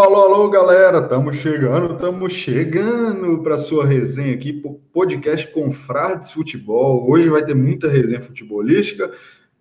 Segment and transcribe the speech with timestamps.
[0.00, 4.50] alô, alô, galera, estamos chegando, estamos chegando para sua resenha aqui,
[4.94, 7.06] podcast Confrades Futebol.
[7.10, 9.10] Hoje vai ter muita resenha futebolística,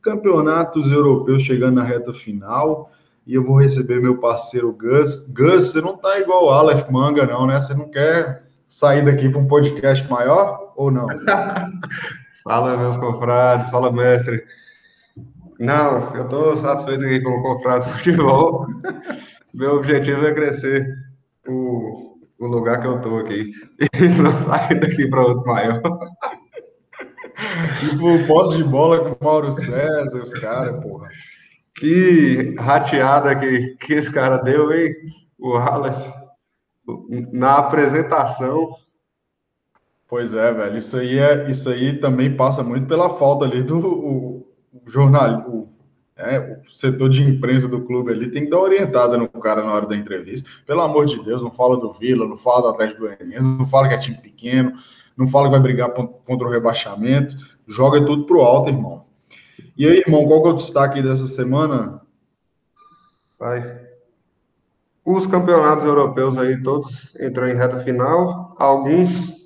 [0.02, 2.90] campeonatos europeus chegando na reta final
[3.28, 5.28] e eu vou receber meu parceiro Gus.
[5.28, 7.60] Gus, você não tá igual o Aleph Manga, não, né?
[7.60, 11.08] Você não quer sair daqui para um podcast maior ou não?
[12.46, 14.42] fala, meus confrades, fala, mestre.
[15.60, 18.68] Não, eu estou satisfeito aqui com o confrades futebol.
[19.54, 20.88] Meu objetivo é crescer
[21.48, 25.82] o, o lugar que eu estou aqui e não sair daqui para outro maior.
[27.80, 31.08] Tipo, posse de bola com o Mauro César, os caras, porra.
[31.76, 34.94] Que rateada que, que esse cara deu, hein?
[35.38, 36.12] O Aleph,
[37.32, 38.76] na apresentação.
[40.08, 40.78] Pois é, velho.
[40.78, 45.48] Isso aí, é, isso aí também passa muito pela falta ali do o, o jornal,
[45.48, 45.70] o,
[46.20, 49.74] é, o setor de imprensa do clube ali tem que dar orientada no cara na
[49.74, 50.50] hora da entrevista.
[50.66, 53.88] Pelo amor de Deus, não fala do Vila, não fala do Atlético Goianiense, não fala
[53.88, 54.74] que é time pequeno,
[55.16, 57.36] não fala que vai brigar contra o rebaixamento.
[57.66, 59.06] Joga tudo pro alto, irmão.
[59.78, 62.02] E aí, irmão, qual que é o destaque dessa semana?
[63.40, 63.80] Vai.
[65.06, 69.40] Os campeonatos europeus aí todos entram em reta final, alguns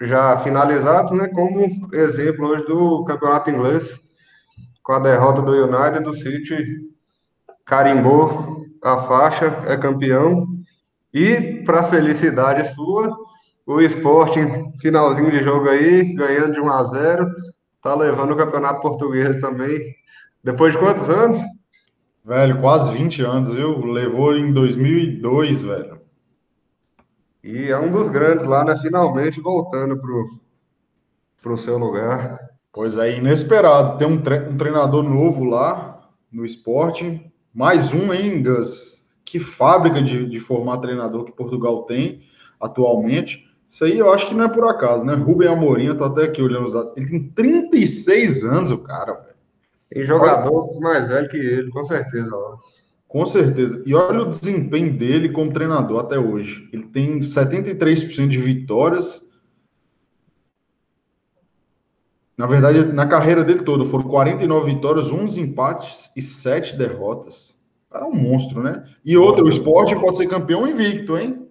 [0.00, 1.28] já finalizados, né?
[1.28, 4.00] Como exemplo hoje do campeonato inglês,
[4.84, 6.56] com a derrota do United, do City
[7.64, 10.46] carimbou a faixa, é campeão.
[11.12, 13.16] E, para felicidade sua,
[13.66, 17.26] o Sporting, finalzinho de jogo aí, ganhando de 1 a 0
[17.80, 19.94] tá levando o campeonato português também.
[20.42, 21.38] Depois de quantos anos?
[22.22, 23.84] Velho, quase 20 anos, viu?
[23.84, 26.00] Levou em 2002, velho.
[27.42, 28.76] E é um dos grandes lá, né?
[28.76, 30.26] Finalmente voltando pro,
[31.42, 32.38] pro seu lugar.
[32.74, 33.96] Pois é, inesperado.
[33.96, 37.24] Tem um, tre um treinador novo lá no esporte.
[37.54, 39.08] Mais um, hein, Gus?
[39.24, 42.22] Que fábrica de, de formar treinador que Portugal tem
[42.60, 43.48] atualmente.
[43.68, 45.14] Isso aí eu acho que não é por acaso, né?
[45.14, 46.74] Rubem Amorim, eu tô até aqui olhando os.
[46.96, 49.34] Ele tem 36 anos, o cara, velho.
[49.90, 50.80] Tem jogador olha...
[50.80, 52.34] mais velho que ele, com certeza.
[52.34, 52.56] Ó.
[53.06, 53.80] Com certeza.
[53.86, 56.68] E olha o desempenho dele como treinador até hoje.
[56.72, 59.23] Ele tem 73% de vitórias.
[62.36, 67.54] Na verdade, na carreira dele toda, foram 49 vitórias, 11 empates e 7 derrotas.
[67.92, 68.84] Era um monstro, né?
[69.04, 71.48] E outro, o esporte pode ser campeão invicto, hein?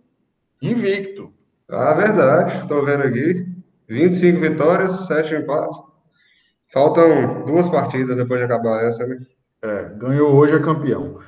[0.61, 1.31] Invicto.
[1.69, 2.57] Ah, verdade.
[2.57, 3.47] Estou vendo aqui.
[3.87, 5.77] 25 vitórias, 7 empates.
[6.67, 9.19] Faltam duas partidas depois de acabar essa, né?
[9.61, 11.19] É, ganhou hoje é campeão.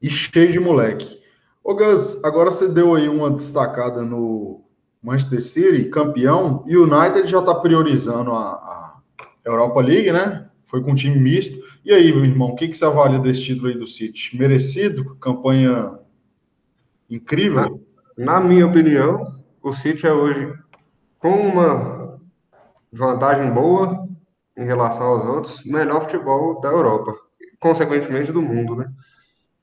[0.00, 1.20] E cheio de moleque.
[1.62, 4.64] Ô Gus, agora você deu aí uma destacada no
[5.02, 9.00] Manchester City, campeão, e o United já está priorizando a, a,
[9.44, 10.48] Europa League, né?
[10.66, 11.58] Foi com um time misto.
[11.84, 14.36] E aí, meu irmão, o que, que você avalia desse título aí do City?
[14.36, 15.16] Merecido?
[15.16, 15.98] Campanha
[17.08, 17.82] incrível?
[18.16, 20.52] Na, na minha opinião, o City é hoje
[21.18, 22.18] com uma
[22.92, 24.08] vantagem boa
[24.56, 27.14] em relação aos outros, melhor futebol da Europa,
[27.58, 28.90] consequentemente do mundo, né?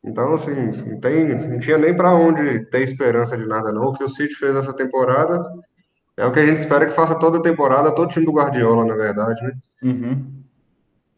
[0.04, 3.88] Então, assim, não, tem, não tinha nem para onde ter esperança de nada, não.
[3.88, 5.44] O que o City fez essa temporada
[6.16, 8.86] é o que a gente espera que faça toda a temporada, todo time do Guardiola,
[8.86, 9.54] na verdade, né?
[9.84, 10.34] Uhum.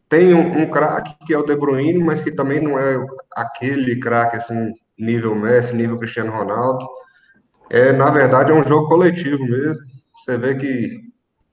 [0.08, 2.98] Tem um, um craque que é o De Bruyne, mas que também não é
[3.36, 6.86] aquele craque, assim, nível Messi, nível Cristiano Ronaldo
[7.70, 9.82] é, na verdade, é um jogo coletivo mesmo.
[10.18, 11.00] Você vê que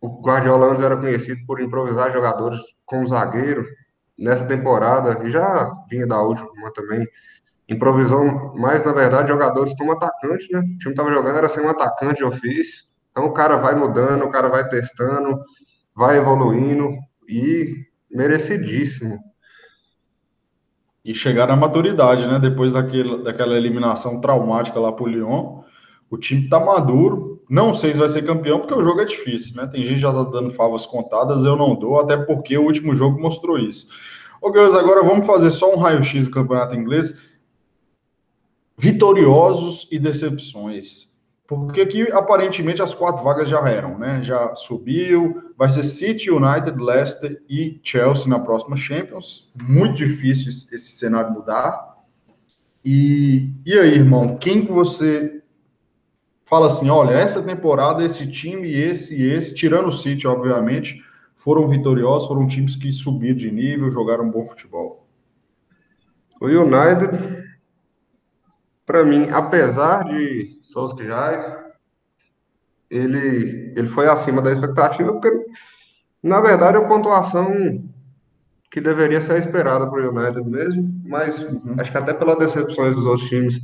[0.00, 3.66] o Guardiola antes era conhecido por improvisar jogadores como zagueiro.
[4.18, 7.06] Nessa temporada, e já vinha da última também,
[7.68, 10.60] improvisou mais, na verdade, jogadores como atacante, né?
[10.60, 12.84] O time estava jogando, era sem um atacante de ofício.
[13.10, 15.40] Então o cara vai mudando, o cara vai testando,
[15.94, 16.90] vai evoluindo
[17.28, 19.18] e merecidíssimo.
[21.04, 22.38] E chegar à maturidade, né?
[22.38, 25.62] Depois daquele, daquela eliminação traumática lá para o Lyon,
[26.10, 27.42] o time tá maduro.
[27.48, 29.66] Não sei se vai ser campeão, porque o jogo é difícil, né?
[29.66, 33.20] Tem gente já tá dando favas contadas, eu não dou, até porque o último jogo
[33.20, 33.86] mostrou isso.
[34.40, 37.14] Ô, Gus, agora vamos fazer só um raio-x do campeonato inglês.
[38.76, 41.14] Vitoriosos e decepções.
[41.46, 44.20] Porque aqui, aparentemente, as quatro vagas já eram, né?
[44.24, 45.42] Já subiu.
[45.56, 49.50] Vai ser City, United, Leicester e Chelsea na próxima Champions.
[49.56, 51.96] Muito difícil esse cenário mudar.
[52.84, 55.35] E, e aí, irmão, quem que você
[56.46, 61.04] fala assim: olha, essa temporada, esse time, esse e esse, tirando o City, obviamente,
[61.36, 65.06] foram vitoriosos, foram times que subiram de nível, jogaram bom futebol.
[66.40, 67.44] O United,
[68.84, 71.66] para mim, apesar de Solskjaer,
[72.90, 75.46] ele, ele foi acima da expectativa, porque,
[76.22, 77.84] na verdade, é a pontuação
[78.70, 81.74] que deveria ser esperada para o United mesmo, mas uhum.
[81.78, 83.60] acho que até pelas decepções dos outros times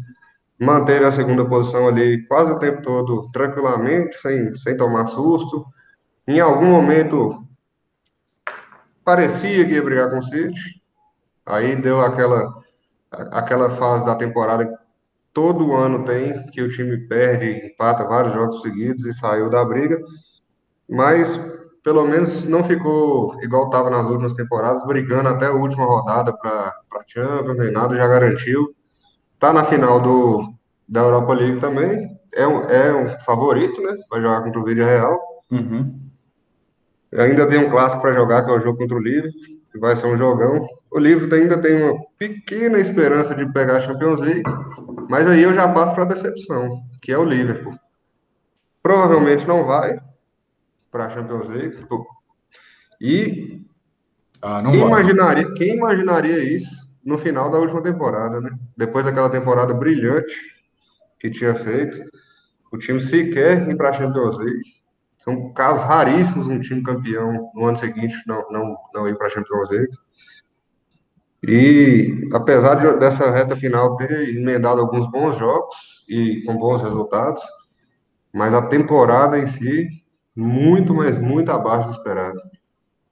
[0.62, 5.66] manteve a segunda posição ali quase o tempo todo tranquilamente, sem, sem tomar susto.
[6.26, 7.44] Em algum momento
[9.04, 10.80] parecia que ia brigar com o City,
[11.44, 12.54] aí deu aquela,
[13.10, 14.74] aquela fase da temporada que
[15.32, 19.98] todo ano tem, que o time perde, empata vários jogos seguidos e saiu da briga,
[20.88, 21.36] mas
[21.82, 26.72] pelo menos não ficou igual estava nas últimas temporadas, brigando até a última rodada para
[27.08, 28.72] Champions, nem nada, já garantiu.
[29.42, 30.54] Está na final do,
[30.88, 34.84] da Europa League também, é um, é um favorito, né, para jogar contra o Vídeo
[34.84, 35.18] Real.
[35.50, 36.00] Uhum.
[37.18, 39.40] Ainda tem um clássico para jogar, que é o jogo contra o Liverpool,
[39.72, 40.64] que vai ser um jogão.
[40.92, 44.44] O Liverpool ainda tem uma pequena esperança de pegar a Champions League,
[45.10, 47.76] mas aí eu já passo para a decepção, que é o Liverpool.
[48.80, 49.98] Provavelmente não vai
[50.88, 51.84] para a Champions League.
[53.00, 53.66] E
[54.40, 54.88] Ah, não quem vai.
[54.88, 58.50] imaginaria, quem imaginaria isso no final da última temporada, né?
[58.76, 60.34] Depois daquela temporada brilhante
[61.18, 62.00] que tinha feito,
[62.72, 64.82] o time sequer ir para a Champions League.
[65.18, 69.30] São casos raríssimos um time campeão no ano seguinte não, não, não ir para a
[69.30, 69.96] Champions League.
[71.46, 77.42] E apesar de, dessa reta final ter emendado alguns bons jogos e com bons resultados,
[78.32, 79.88] mas a temporada em si,
[80.34, 82.40] muito, mas muito abaixo do esperado.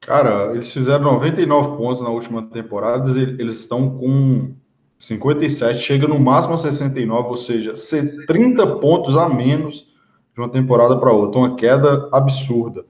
[0.00, 4.55] Cara, eles fizeram 99 pontos na última temporada, eles estão com
[4.99, 9.87] 57, chega no máximo a 69, ou seja, ser 30 pontos a menos
[10.35, 12.85] de uma temporada para outra, uma queda absurda.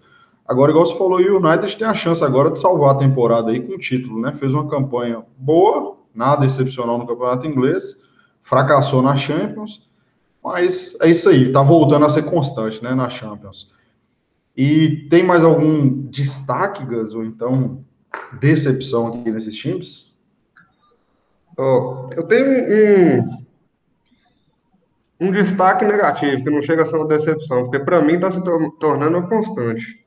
[0.46, 3.60] Agora, igual você falou, o United tem a chance agora de salvar a temporada aí
[3.60, 4.32] com o título, né?
[4.34, 7.96] Fez uma campanha boa, nada excepcional no campeonato inglês,
[8.42, 9.88] fracassou na Champions,
[10.42, 13.70] mas é isso aí, tá voltando a ser constante, né, na Champions.
[14.62, 17.82] E tem mais algum destaque, Gus, ou então
[18.38, 20.12] decepção aqui nesses times?
[21.56, 23.46] Ó, eu tenho um,
[25.18, 28.44] um destaque negativo, que não chega a ser uma decepção, porque para mim está se
[28.44, 30.06] tor- tornando uma constante.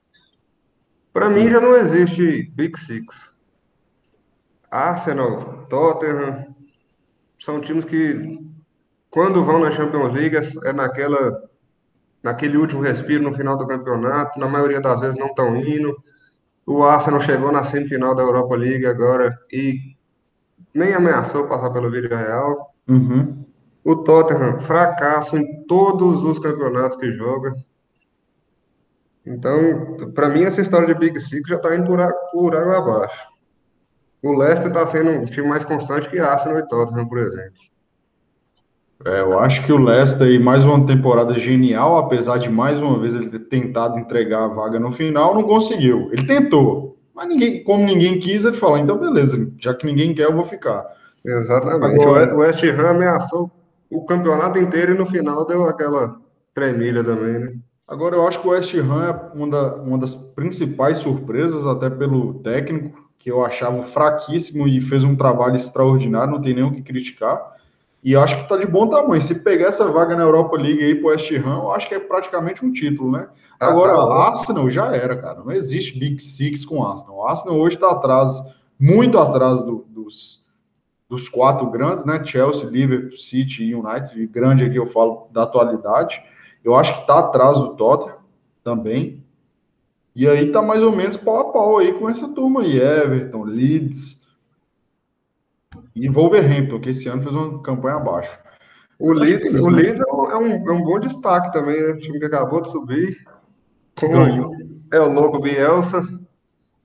[1.12, 3.34] Para mim já não existe Big Six.
[4.70, 6.54] Arsenal, Tottenham,
[7.40, 8.40] são times que,
[9.10, 11.50] quando vão na Champions League, é é naquela,
[12.24, 15.96] naquele último respiro no final do campeonato, na maioria das vezes não estão indo.
[16.66, 19.96] O Arsenal chegou na semifinal da Europa League agora e
[20.74, 22.74] nem ameaçou passar pelo Villarreal.
[22.88, 23.46] Uhum.
[23.84, 27.54] O Tottenham, fracasso em todos os campeonatos que joga.
[29.26, 32.00] Então, para mim, essa história de Big Six já está indo por,
[32.32, 33.28] por água abaixo.
[34.22, 37.73] O Leicester está sendo um time mais constante que Arsenal e Tottenham, por exemplo.
[39.06, 42.98] É, eu acho que o Leicester aí, mais uma temporada genial, apesar de mais uma
[43.00, 46.10] vez ele ter tentado entregar a vaga no final, não conseguiu.
[46.14, 50.24] Ele tentou, mas ninguém, como ninguém quis, ele falou, então beleza, já que ninguém quer,
[50.26, 50.86] eu vou ficar.
[51.26, 52.02] Exatamente.
[52.02, 53.52] Agora- O West Ham ameaçou
[53.92, 56.16] o campeonato inteiro e no final deu aquela
[56.54, 57.54] tremilha também, né?
[57.86, 61.90] Agora, eu acho que o West Ham é uma, da- uma das principais surpresas, até
[61.90, 66.72] pelo técnico, que eu achava fraquíssimo e fez um trabalho extraordinário, não tem nem o
[66.72, 67.53] que criticar.
[68.04, 69.22] E eu acho que tá de bom tamanho.
[69.22, 72.00] Se pegar essa vaga na Europa League aí pro West Ham, eu acho que é
[72.00, 73.28] praticamente um título, né?
[73.60, 74.30] Ah, Agora, tá.
[74.30, 75.40] Arsenal já era, cara.
[75.44, 77.16] Não existe Big Six com Arsenal.
[77.18, 78.30] O Arsenal hoje está atrás,
[78.78, 80.46] muito atrás do- dos,
[81.08, 82.22] dos quatro grandes, né?
[82.26, 84.22] Chelsea, Liverpool, City e United.
[84.22, 86.22] E grande aqui eu falo da atualidade.
[86.62, 88.18] Eu acho que está atrás do Tottenham
[88.64, 89.24] também.
[90.16, 92.78] E aí tá mais ou menos pau a pau aí com essa turma aí.
[92.80, 94.23] Everton, Leeds
[95.96, 98.38] e Wolverhampton, que esse ano fez uma campanha abaixo.
[99.00, 99.70] O Leeds, é o?
[99.70, 101.94] Leeds é um, é um- é um bom destaque também, né?
[101.94, 103.18] O time que acabou de subir.
[104.00, 104.56] Ganhou.
[104.92, 106.02] é o louco Bielsa.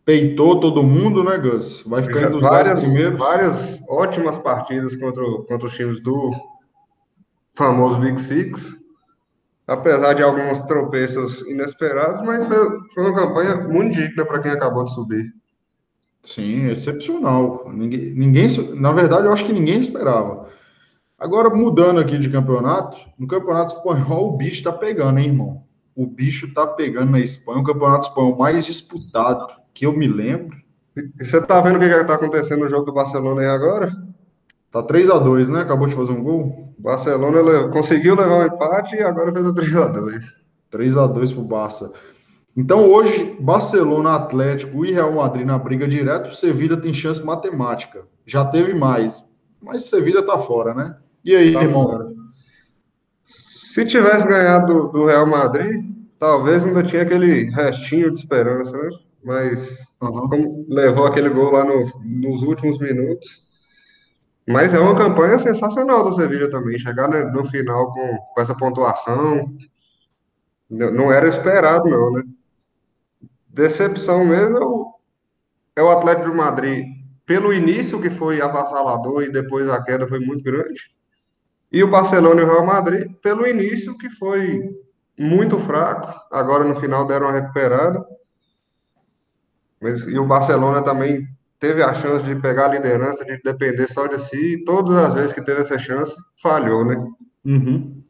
[0.04, 1.82] Peitou todo mundo, né, Gus?
[1.86, 3.18] Vai ficar entre os dez várias, primeiros.
[3.18, 6.32] várias ótimas partidas contra, contra os times do
[7.54, 8.74] famoso Big Six.
[9.66, 12.56] Apesar de alguns tropeços inesperados, mas foi,
[12.94, 15.26] foi uma campanha muito digna para quem acabou de subir.
[16.28, 17.70] Sim, excepcional.
[17.72, 20.46] Ninguém, ninguém, na verdade, eu acho que ninguém esperava.
[21.18, 25.62] Agora, mudando aqui de campeonato, no campeonato espanhol o bicho tá pegando, hein, irmão?
[25.96, 30.58] O bicho tá pegando na Espanha, o campeonato espanhol mais disputado que eu me lembro.
[30.94, 33.90] E você tá vendo o que está acontecendo no jogo do Barcelona aí agora?
[34.70, 35.62] Tá 3 a 2 né?
[35.62, 36.74] Acabou de fazer um gol.
[36.78, 40.22] O Barcelona conseguiu levar um empate e agora fez o 3x2.
[40.70, 41.90] 3 a 2 pro Barça.
[42.60, 48.02] Então hoje, Barcelona, Atlético e Real Madrid na briga direto, Sevilha tem chance matemática.
[48.26, 49.22] Já teve mais,
[49.62, 50.96] mas Sevilha tá fora, né?
[51.24, 51.84] E aí, Tá irmão?
[51.88, 52.08] fora.
[53.24, 55.84] Se tivesse ganhado do, Real Madrid,
[56.18, 58.88] talvez ainda tinha aquele restinho de esperança, né?
[59.22, 60.28] Mas Aham.
[60.28, 63.46] como levou aquele gol lá no- nos últimos minutos,
[64.50, 66.78] Mas é uma campanha sensacional do Sevilla também.
[66.78, 69.54] Chegar né, no final com, com essa pontuação
[70.70, 72.22] não era esperado, não, né?
[73.58, 74.94] Decepção mesmo é o,
[75.74, 76.86] é o Atlético de Madrid.
[77.26, 80.94] Pelo início que foi avassalador e depois a queda foi muito grande.
[81.72, 84.62] E o Barcelona e o Real Madrid, pelo início que foi
[85.18, 86.20] muito fraco.
[86.30, 88.06] Agora no final deram uma recuperada.
[89.82, 91.26] E o Barcelona também
[91.58, 94.52] teve a chance de pegar a liderança, de depender só de si.
[94.52, 96.94] E todas as vezes que teve essa chance, falhou, né?
[97.44, 98.04] Uhum.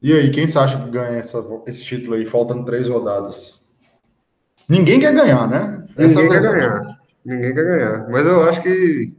[0.00, 3.59] E aí, quem você acha que ganha essa, esse título aí, faltando três rodadas?
[4.70, 5.84] Ninguém quer ganhar, né?
[5.96, 7.00] Essa Ninguém é quer ganhar.
[7.24, 8.08] Ninguém quer ganhar.
[8.08, 9.12] Mas eu acho que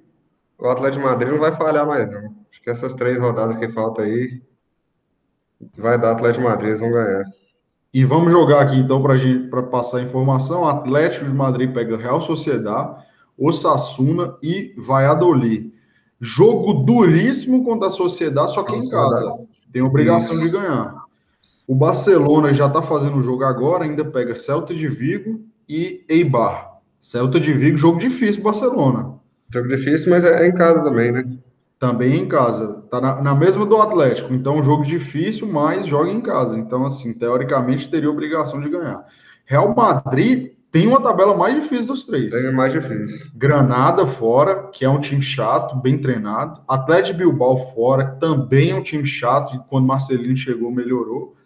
[0.57, 2.33] o Atlético de Madrid não vai falhar mais, não.
[2.49, 4.41] Acho que essas três rodadas que faltam aí
[5.77, 7.25] vai dar Atlético de Madrid, eles vão ganhar.
[7.93, 13.03] E vamos jogar aqui então para passar a informação: Atlético de Madrid pega Real Sociedade,
[13.37, 15.73] Osasuna e Valladolid.
[16.17, 19.35] Jogo duríssimo contra a Sociedade, só que em casa.
[19.73, 20.45] Tem obrigação Isso.
[20.45, 21.00] de ganhar.
[21.71, 26.81] O Barcelona já está fazendo o jogo agora, ainda pega Celta de Vigo e Eibar.
[26.99, 29.13] Celta de Vigo, jogo difícil Barcelona.
[29.49, 31.23] Jogo difícil, mas é em casa também, né?
[31.79, 32.83] Também em casa.
[32.91, 34.33] Tá na, na mesma do Atlético.
[34.33, 36.59] Então, jogo difícil, mas joga em casa.
[36.59, 39.05] Então, assim, teoricamente teria obrigação de ganhar.
[39.45, 42.33] Real Madrid tem uma tabela mais difícil dos três.
[42.33, 43.31] Tem mais difícil.
[43.33, 46.59] Granada fora, que é um time chato, bem treinado.
[46.67, 51.39] Atlético Bilbao fora, também é um time chato, e quando Marcelino chegou, melhorou.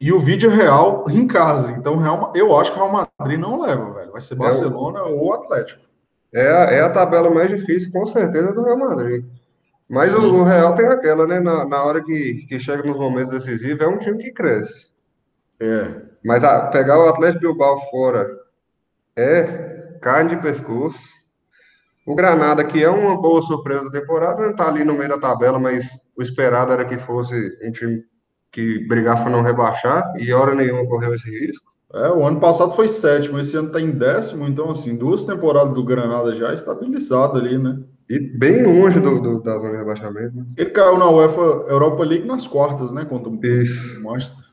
[0.00, 1.72] E o vídeo real em casa.
[1.72, 4.12] Então, Real, eu acho que o Real Madrid não leva, velho.
[4.12, 5.18] Vai ser Barcelona é o...
[5.18, 5.82] ou Atlético.
[6.32, 9.24] É a, é a tabela mais difícil, com certeza, do Real Madrid.
[9.88, 11.40] Mas o, o, Real tem aquela, né?
[11.40, 14.88] Na, na hora que, que chega nos momentos decisivos, é um time que cresce.
[15.58, 16.02] É.
[16.24, 18.28] Mas a, pegar o Atlético Bilbao fora
[19.16, 21.00] é carne de pescoço.
[22.06, 25.18] O Granada, que é uma boa surpresa da temporada, não está ali no meio da
[25.18, 28.02] tabela, mas o esperado era que fosse um time
[28.50, 31.68] que brigasse para não rebaixar, e hora nenhuma correu esse risco.
[31.94, 35.74] É, o ano passado foi sétimo, esse ano está em décimo, então, assim, duas temporadas
[35.74, 37.80] do Granada já estabilizado ali, né?
[38.08, 40.36] E bem longe do, do, da zona de rebaixamento.
[40.36, 40.46] Né?
[40.56, 43.04] Ele caiu na UEFA Europa League nas quartas, né?
[43.04, 44.02] Contra o Isso.
[44.02, 44.44] Manchester.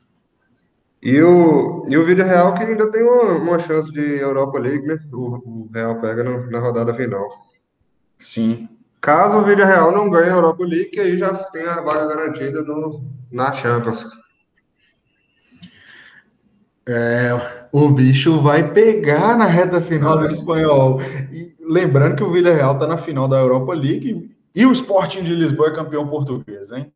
[1.02, 4.86] E o, e o Vídeo Real que ainda tem uma, uma chance de Europa League,
[4.86, 4.98] né?
[5.12, 7.24] O, o Real pega no, na rodada final.
[8.18, 8.68] Sim.
[9.06, 12.60] Caso o Vídeo Real não ganhe a Europa League, aí já tem a vaga garantida
[12.62, 14.04] no, na Champions.
[16.88, 21.00] É, o bicho vai pegar na reta final do espanhol.
[21.30, 25.36] E lembrando que o Villarreal está na final da Europa League e o Sporting de
[25.36, 26.92] Lisboa é campeão português, hein?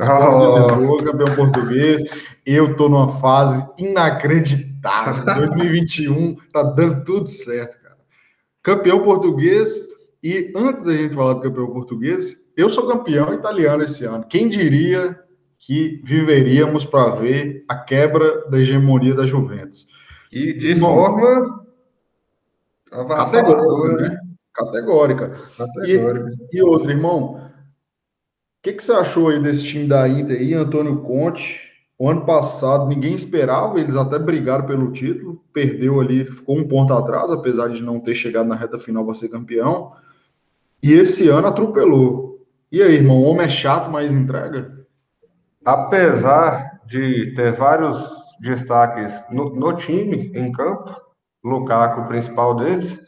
[0.00, 0.54] Sporting oh.
[0.54, 2.02] de Lisboa, campeão português.
[2.46, 5.24] Eu tô numa fase inacreditável.
[5.34, 7.96] 2021 tá dando tudo certo, cara.
[8.62, 9.89] Campeão português.
[10.22, 14.24] E antes da gente falar do campeão português, eu sou campeão italiano esse ano.
[14.26, 15.18] Quem diria
[15.60, 19.86] que viveríamos para ver a quebra da hegemonia da Juventus.
[20.32, 21.66] E de Bom, forma
[22.90, 24.20] categórica, né?
[24.54, 25.40] Categórica.
[25.56, 26.34] categórica.
[26.50, 27.50] E, e outro, irmão, o
[28.62, 31.68] que, que você achou aí desse time da Inter aí, Antônio Conte?
[31.98, 36.94] O ano passado ninguém esperava, eles até brigaram pelo título, perdeu ali, ficou um ponto
[36.94, 39.92] atrás, apesar de não ter chegado na reta final para ser campeão.
[40.82, 42.46] E esse ano atropelou.
[42.72, 44.80] E aí, irmão, o homem é chato, mas entrega?
[45.64, 47.96] apesar de ter vários
[48.40, 50.94] destaques no, no time, em campo,
[51.44, 52.98] Lukaku, o principal deles,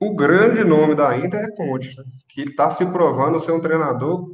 [0.00, 1.96] o grande nome da Inter é Conte,
[2.28, 4.30] que está se provando ser um treinador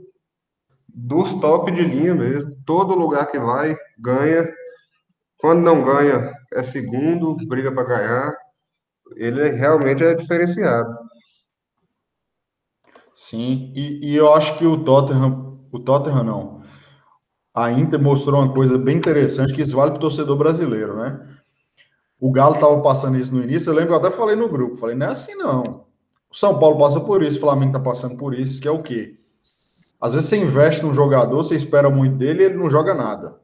[0.88, 2.56] dos top de linha mesmo.
[2.66, 4.52] Todo lugar que vai, ganha.
[5.38, 8.36] Quando não ganha, é segundo, briga para ganhar.
[9.14, 10.92] Ele realmente é diferenciado.
[13.14, 16.62] Sim, e, e eu acho que o Tottenham, o Tottenham não,
[17.54, 21.28] a Inter mostrou uma coisa bem interessante que isso vale para o torcedor brasileiro, né?
[22.18, 24.96] O Galo estava passando isso no início, eu lembro eu até falei no grupo, falei,
[24.96, 25.84] não é assim não.
[26.30, 28.82] O São Paulo passa por isso, o Flamengo está passando por isso, que é o
[28.82, 29.18] quê?
[30.00, 33.38] Às vezes você investe num jogador, você espera muito dele e ele não joga nada.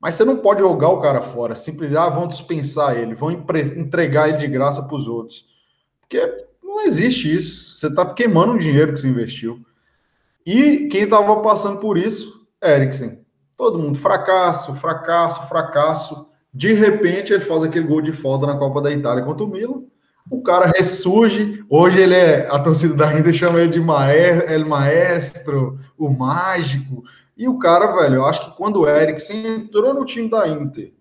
[0.00, 4.28] Mas você não pode jogar o cara fora, simplesmente, ah, vão dispensar ele, vão entregar
[4.28, 5.46] ele de graça para os outros.
[6.00, 6.47] Porque
[6.78, 7.76] não existe isso.
[7.76, 9.60] Você está queimando o dinheiro que você investiu.
[10.46, 12.46] E quem estava passando por isso?
[12.62, 13.20] Eriksen.
[13.56, 16.28] Todo mundo, fracasso, fracasso, fracasso.
[16.54, 19.82] De repente, ele faz aquele gol de falta na Copa da Itália contra o Milan.
[20.30, 21.64] O cara ressurge.
[21.68, 22.48] Hoje ele é.
[22.48, 27.02] A torcida da Inter chama ele de maestro, El Maestro, o mágico.
[27.36, 30.92] E o cara, velho, eu acho que quando o Eriksen entrou no time da Inter,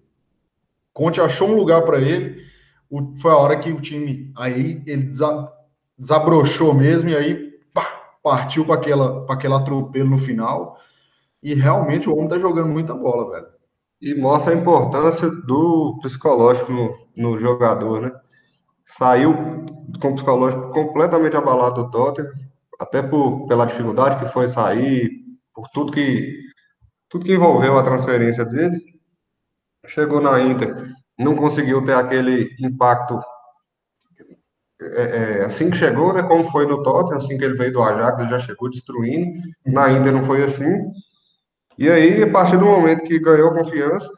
[0.91, 2.41] Conte achou um lugar para ele.
[2.89, 4.31] O, foi a hora que o time.
[4.35, 5.11] Aí ele
[5.97, 7.83] desabrochou mesmo, e aí pá,
[8.23, 10.77] partiu para aquela, aquele atropelo no final.
[11.41, 13.47] E realmente o homem tá jogando muita bola, velho.
[14.01, 18.11] E mostra a importância do psicológico no, no jogador, né?
[18.85, 19.33] Saiu
[20.01, 22.31] com o psicológico completamente abalado do Tottenham,
[22.79, 25.09] até por, pela dificuldade que foi sair,
[25.53, 26.39] por tudo que,
[27.09, 28.79] tudo que envolveu a transferência dele.
[29.87, 30.75] Chegou na Inter,
[31.17, 33.19] não conseguiu ter aquele impacto
[34.79, 37.81] é, é, assim que chegou, né, como foi no Tottenham, assim que ele veio do
[37.81, 39.39] Ajax, ele já chegou destruindo.
[39.65, 40.91] Na Inter não foi assim.
[41.77, 44.09] E aí, a partir do momento que ganhou confiança,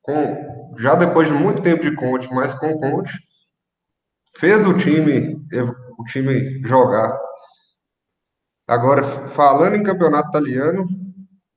[0.00, 3.12] com, já depois de muito tempo de Conte, mas com Conte,
[4.36, 5.36] fez o time,
[5.98, 7.16] o time jogar.
[8.66, 10.86] Agora, falando em campeonato italiano,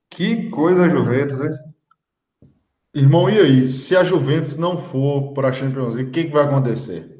[0.09, 1.51] que coisa a Juventus, hein?
[2.93, 3.67] Irmão, e aí?
[3.67, 7.14] Se a Juventus não for para a Champions League, o que, que vai acontecer?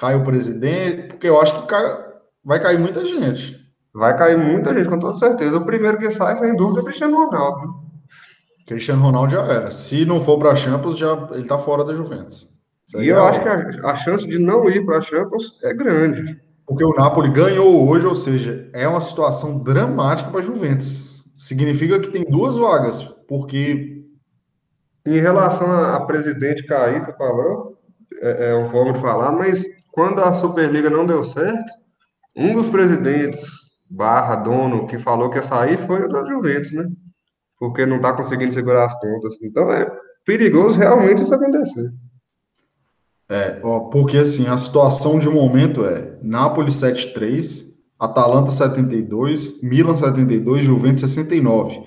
[0.00, 1.08] Cai o presidente?
[1.08, 2.04] Porque eu acho que cai,
[2.42, 3.60] vai cair muita gente.
[3.92, 5.58] Vai cair muita gente, com toda certeza.
[5.58, 7.66] O primeiro que sai, sem dúvida, é Cristiano Ronaldo.
[7.66, 7.74] Né?
[8.66, 9.70] Cristiano Ronaldo já era.
[9.70, 12.48] Se não for para a Champions, já, ele está fora da Juventus.
[12.96, 15.74] E eu é acho que a, a, chance de não ir para a Champions é
[15.74, 16.40] grande.
[16.66, 21.22] Porque o Napoli ganhou hoje, ou seja, é uma situação dramática para a Juventus.
[21.36, 23.98] Significa que tem duas vagas, porque.
[25.04, 27.78] Em relação a, a presidente cair, você falou,
[28.20, 31.72] é, é uma forma de falar, mas quando a Superliga não deu certo,
[32.36, 36.86] um dos presidentes barra dono que falou que ia sair foi o da Juventus, né?
[37.58, 39.34] Porque não está conseguindo segurar as pontas.
[39.42, 39.90] Então é
[40.24, 41.92] perigoso realmente isso acontecer.
[43.28, 47.66] É, ó, porque assim, a situação de momento é Nápoles 7-3,
[47.98, 51.82] Atalanta 72, Milan 72, Juventus 69.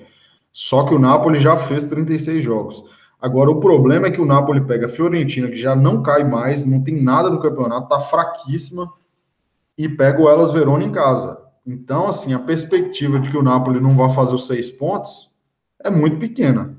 [0.52, 2.84] Só que o Napoli já fez 36 jogos.
[3.24, 6.62] Agora, o problema é que o Napoli pega a Fiorentina, que já não cai mais,
[6.62, 8.92] não tem nada no campeonato, tá fraquíssima,
[9.78, 11.40] e pega o Elas Verona em casa.
[11.66, 15.30] Então, assim, a perspectiva de que o Napoli não vai fazer os seis pontos
[15.82, 16.76] é muito pequena.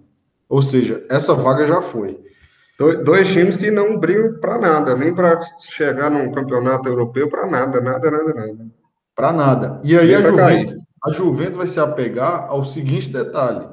[0.47, 2.23] Ou seja, essa vaga já foi.
[3.03, 7.81] Dois times que não brigam para nada, nem para chegar num campeonato europeu, para nada,
[7.81, 8.67] nada, nada, nada.
[9.15, 9.81] Para nada.
[9.83, 13.67] E aí a Juventus, a Juventus vai se apegar ao seguinte detalhe.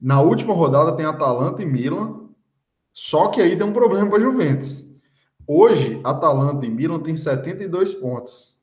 [0.00, 2.26] Na última rodada tem Atalanta e Milan,
[2.92, 4.84] só que aí tem um problema para a Juventus.
[5.46, 8.56] Hoje, Atalanta e Milan têm 72 pontos.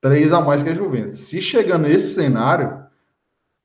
[0.00, 1.18] Três a mais que a Juventus.
[1.18, 2.82] Se chegar nesse cenário,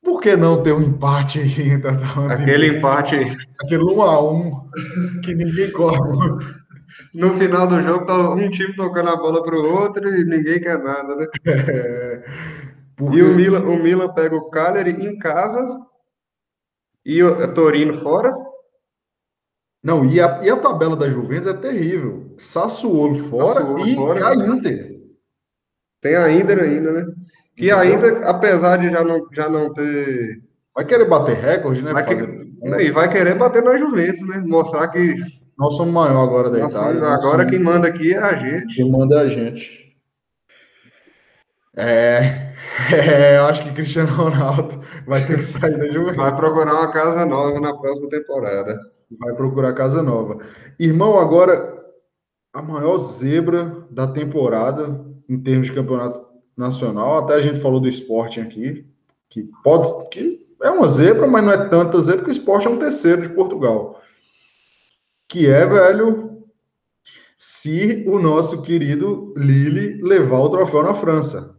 [0.04, 1.90] por que não ter um empate aí entre
[2.32, 3.16] Aquele empate.
[3.62, 4.70] Aquele 1 a 1
[5.24, 5.98] que ninguém corre.
[7.14, 10.60] No final do jogo, tá um time tocando a bola para o outro e ninguém
[10.60, 11.26] quer nada, né?
[11.46, 12.24] É,
[12.96, 13.18] porque...
[13.18, 15.87] E o Milan, o Milan pega o Cagliari em casa
[17.08, 18.36] e o Torino fora.
[19.82, 22.36] Não, e a, e a tabela da Juventus é terrível.
[22.38, 24.98] Sassuolo fora Sassuolo e fora, a Inter.
[26.02, 27.06] Tem a Inter ainda, né?
[27.56, 30.44] Que ainda, apesar de já não, já não ter.
[30.76, 31.94] Vai querer bater recorde, né?
[31.94, 32.84] Vai que...
[32.84, 34.44] E vai querer bater na Juventus, né?
[34.46, 35.16] Mostrar que.
[35.58, 37.00] Nós somos maior agora da Itália.
[37.00, 37.04] Somos...
[37.04, 37.52] Agora somos...
[37.52, 38.76] quem manda aqui é a gente.
[38.76, 39.87] Quem manda é a gente.
[41.78, 42.54] É,
[42.92, 46.18] é, eu acho que Cristiano Ronaldo vai ter que sair da Juventus.
[46.18, 48.80] Vai procurar uma casa nova na próxima temporada.
[49.20, 50.38] Vai procurar casa nova.
[50.80, 51.78] Irmão, agora
[52.52, 56.20] a maior zebra da temporada em termos de campeonato
[56.58, 57.20] nacional.
[57.20, 58.86] Até a gente falou do esporte aqui,
[59.30, 62.70] que pode que é uma zebra, mas não é tanta zebra, porque o esporte é
[62.70, 64.02] um terceiro de Portugal.
[65.30, 66.44] Que é, velho,
[67.38, 71.57] se o nosso querido Lille levar o troféu na França.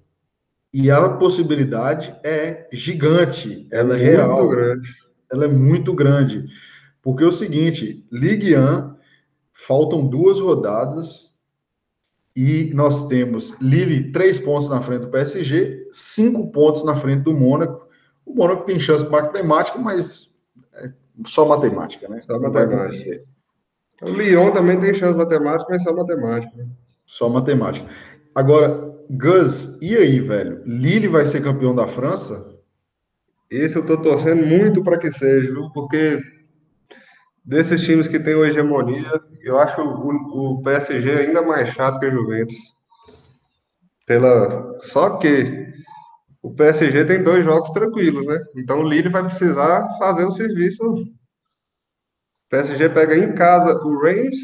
[0.73, 4.39] E a possibilidade é gigante, ela é, é real.
[4.39, 4.89] Muito grande.
[5.33, 6.45] Ela é muito grande.
[7.03, 8.95] Porque é o seguinte, Ligue 1,
[9.53, 11.29] faltam duas rodadas,
[12.41, 17.35] e nós temos Lille três pontos na frente do PSG, cinco pontos na frente do
[17.35, 17.89] Mônaco.
[18.25, 20.33] O Mônaco tem chance matemática, mas
[20.75, 20.93] é
[21.27, 22.23] só matemática, né?
[22.23, 23.21] Só matemática.
[24.03, 26.69] O Lyon também tem chance matemática, mas só matemática.
[27.05, 27.89] Só matemática.
[28.33, 30.63] Agora, Gus, e aí, velho?
[30.67, 32.55] Lille vai ser campeão da França?
[33.51, 35.71] Esse eu tô torcendo muito para que seja, viu?
[35.73, 36.21] Porque
[37.43, 42.11] desses times que tem hegemonia, eu acho o, o PSG ainda mais chato que a
[42.11, 42.57] Juventus.
[44.05, 44.79] Pela...
[44.81, 45.67] Só que
[46.43, 48.39] o PSG tem dois jogos tranquilos, né?
[48.57, 50.85] Então o Lille vai precisar fazer o serviço.
[50.85, 51.07] O
[52.51, 54.37] PSG pega em casa o Reims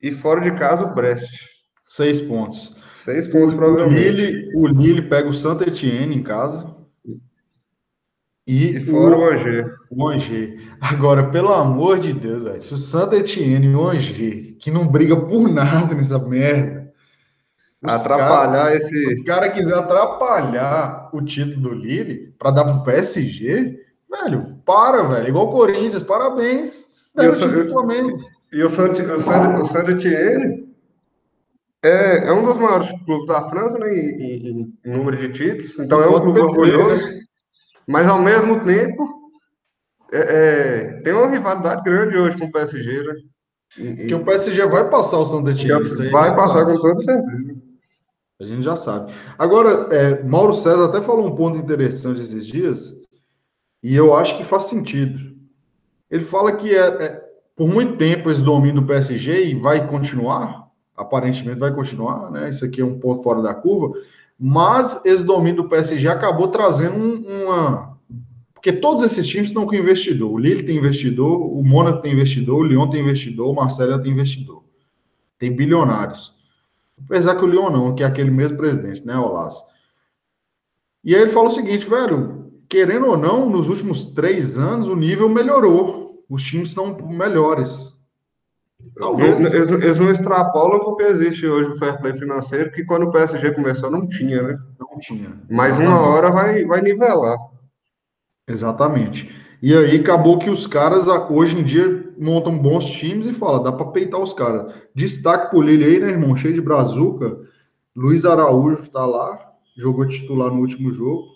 [0.00, 1.46] e fora de casa o Brest.
[1.82, 2.74] Seis pontos.
[3.04, 4.00] Seis pontos, provavelmente.
[4.00, 6.72] O Lille, o Lille pega o Saint Etienne em casa.
[8.46, 9.72] E, e fora o, o Angers.
[9.90, 10.60] O Angers.
[10.80, 15.16] Agora, pelo amor de Deus, se o Santa Etienne e o Angers, que não briga
[15.16, 16.92] por nada nessa merda,
[17.82, 19.06] atrapalhar cara, esse.
[19.06, 25.28] Os caras quiser atrapalhar o título do Lille para dar pro PSG, velho, para, velho.
[25.28, 27.10] Igual o Corinthians, parabéns.
[27.16, 28.24] Deram o título do Flamengo.
[28.52, 30.71] E o Santo Etienne
[31.82, 35.78] é, é um dos maiores clubes da França, né, em, em, em número de títulos.
[35.78, 37.06] Então é um clube orgulhoso.
[37.06, 37.20] Né?
[37.86, 39.22] Mas ao mesmo tempo
[40.12, 43.14] é, é, tem uma rivalidade grande hoje com o PSG, né?
[43.78, 45.54] E, que o PSG vai passar o Santa.
[46.10, 47.56] Vai passar com toda certeza.
[48.38, 49.12] A gente já sabe.
[49.38, 52.92] Agora, é, Mauro César até falou um ponto interessante esses dias,
[53.82, 55.18] e eu acho que faz sentido.
[56.10, 57.22] Ele fala que é, é
[57.56, 60.61] por muito tempo esse domínio do PSG e vai continuar,
[60.96, 62.50] aparentemente vai continuar, né?
[62.50, 63.98] Isso aqui é um ponto fora da curva,
[64.38, 67.92] mas esse domínio do PSG acabou trazendo uma
[68.62, 70.30] porque todos esses times estão com investidor.
[70.30, 74.12] O Lille tem investidor, o Mônaco tem investidor, o Lyon tem investidor, o Marcelo tem
[74.12, 74.62] investidor.
[75.36, 76.32] Tem bilionários.
[77.04, 79.56] Apesar que o Lyon não, que é aquele mesmo presidente, né, Olas?
[81.02, 84.94] E aí ele fala o seguinte, velho, querendo ou não, nos últimos três anos o
[84.94, 86.24] nível melhorou.
[86.28, 87.91] Os times estão melhores.
[88.96, 89.52] Talvez.
[89.52, 93.52] Eles, eles, não extrapolam porque existe hoje o fair play financeiro, que quando o PSG
[93.52, 94.58] começou não tinha, né?
[94.78, 95.40] Não tinha.
[95.50, 97.36] Mas uma hora vai, vai nivelar.
[98.46, 99.30] Exatamente.
[99.62, 103.72] E aí acabou que os caras hoje em dia montam bons times e fala, dá
[103.72, 104.74] para peitar os caras.
[104.94, 106.36] Destaque por ele aí, né, irmão?
[106.36, 107.38] Cheio de brazuca.
[107.94, 111.26] Luiz Araújo tá lá, jogou titular no último jogo.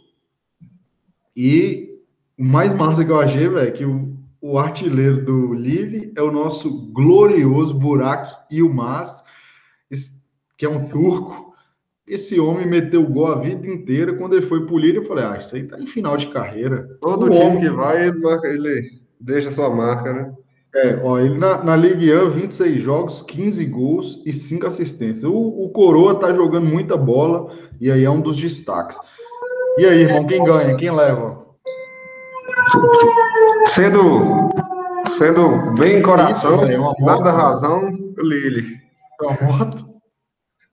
[1.37, 2.01] E
[2.39, 4.16] o mais massa que eu achei, velho, é que o,
[4.51, 9.23] o artilheiro do Lille é o nosso glorioso Burak Yilmaz,
[10.57, 11.47] que é um turco
[12.07, 14.15] esse homem meteu gol a vida inteira.
[14.15, 16.97] Quando ele foi pro Lille, eu falei, ah, isso aí tá em final de carreira.
[17.01, 17.61] Todo o time homem...
[17.61, 18.07] que vai,
[18.45, 20.33] ele deixa sua marca, né?
[20.75, 25.25] É, ó, ele na, na Ligue 1, 26 jogos, 15 gols e 5 assistências.
[25.25, 28.99] O, o Coroa tá jogando muita bola e aí é um dos destaques.
[29.79, 30.77] E aí, irmão, quem ganha?
[30.77, 31.45] Quem leva?
[33.67, 34.51] Sendo,
[35.19, 38.81] sendo bem coração, Isso, nada razão, Lille.
[39.21, 39.97] É uma moto?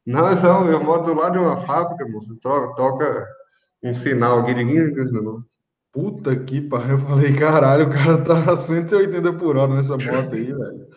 [0.06, 2.38] Não, não, eu moro do lado de uma fábrica, moço.
[2.40, 3.28] Toca, toca
[3.84, 5.44] um sinal aqui de 15, 15 minutos.
[5.92, 6.92] Puta que pariu.
[6.92, 10.88] Eu falei, caralho, o cara tá a 180 por hora nessa moto aí, velho.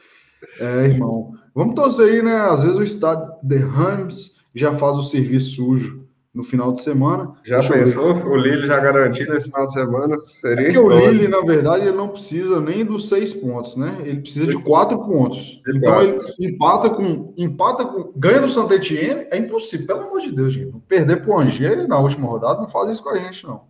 [0.60, 1.32] É, irmão.
[1.54, 2.36] Vamos torcer aí, né?
[2.36, 6.05] Às vezes o estado de Rams já faz o serviço sujo
[6.36, 7.32] no final de semana.
[7.42, 8.14] Já Deixa pensou?
[8.26, 10.20] O Lille já garantido esse final de semana?
[10.20, 13.96] Seria é que o Lille, na verdade, ele não precisa nem dos seis pontos, né?
[14.04, 15.62] Ele precisa de quatro pontos.
[15.64, 16.34] De então quatro.
[16.38, 18.12] ele empata com, empata com.
[18.14, 20.76] Ganha do Saint Etienne, é impossível, pelo amor de Deus, gente.
[20.86, 23.62] Perder pro Angers na última rodada não faz isso com a gente, não.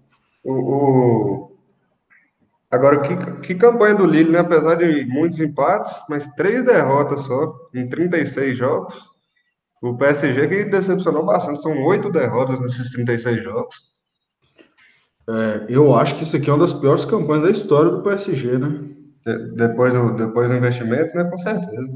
[0.43, 1.57] O, o...
[2.69, 4.41] Agora, que, que campanha do Lille, né?
[4.41, 9.16] Apesar de muitos empates, mas três derrotas só em 36 jogos.
[9.91, 13.77] O PSG que decepcionou bastante, são oito derrotas nesses 36 jogos.
[15.29, 18.59] É, eu acho que isso aqui é uma das piores campanhas da história do PSG,
[18.59, 18.81] né?
[19.25, 21.25] De, depois, do, depois do investimento, né?
[21.25, 21.89] Com certeza.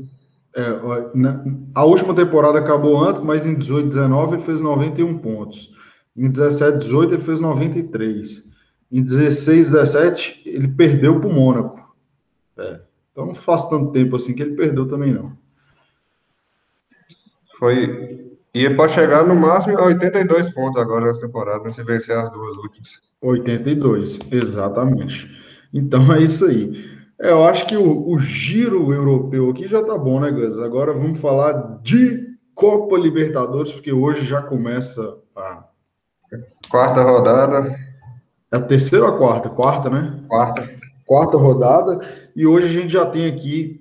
[0.55, 0.71] É,
[1.15, 5.71] na, a última temporada acabou antes, mas em 18, 19 ele fez 91 pontos.
[6.17, 8.45] Em 17, 18 ele fez 93.
[8.91, 11.79] Em 16, 17 ele perdeu para o Mônaco.
[12.57, 15.40] É, então não faz tanto tempo assim que ele perdeu também não.
[17.61, 18.19] Foi.
[18.53, 22.33] E pode chegar no máximo a 82 pontos agora nessa temporada, né, se vencer as
[22.33, 22.99] duas últimas.
[23.21, 25.31] 82, exatamente.
[25.73, 26.73] Então é isso aí.
[27.21, 30.59] É, eu acho que o, o, giro europeu aqui já tá bom, né, Gus?
[30.59, 35.65] Agora vamos falar de Copa Libertadores, porque hoje já começa a.
[36.69, 37.77] Quarta rodada.
[38.51, 39.49] É a terceira ou a quarta?
[39.51, 40.25] Quarta, né?
[40.27, 40.69] Quarta.
[41.07, 42.01] Quarta rodada.
[42.35, 43.80] E hoje a gente já tem aqui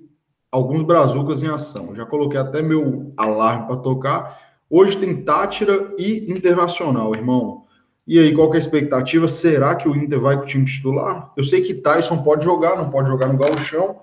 [0.51, 1.95] alguns brazucas em ação.
[1.95, 4.37] Já coloquei até meu alarme para tocar.
[4.69, 7.63] Hoje tem Tátira e Internacional, irmão.
[8.07, 9.27] E aí, qual é a expectativa?
[9.27, 11.31] Será que o Inter vai com o time titular?
[11.37, 13.97] Eu sei que Tyson pode jogar, não pode jogar no gauchão,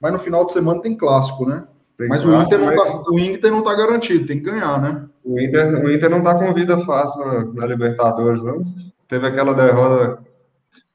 [0.00, 1.64] mas no final de semana tem clássico, né?
[1.98, 2.88] Tem mas clássico, o, Inter não mas...
[2.88, 5.06] Tá, o Inter não tá garantido, tem que ganhar, né?
[5.22, 8.64] O Inter, o Inter não tá com vida fácil na, na Libertadores, não.
[9.06, 10.22] Teve aquela derrota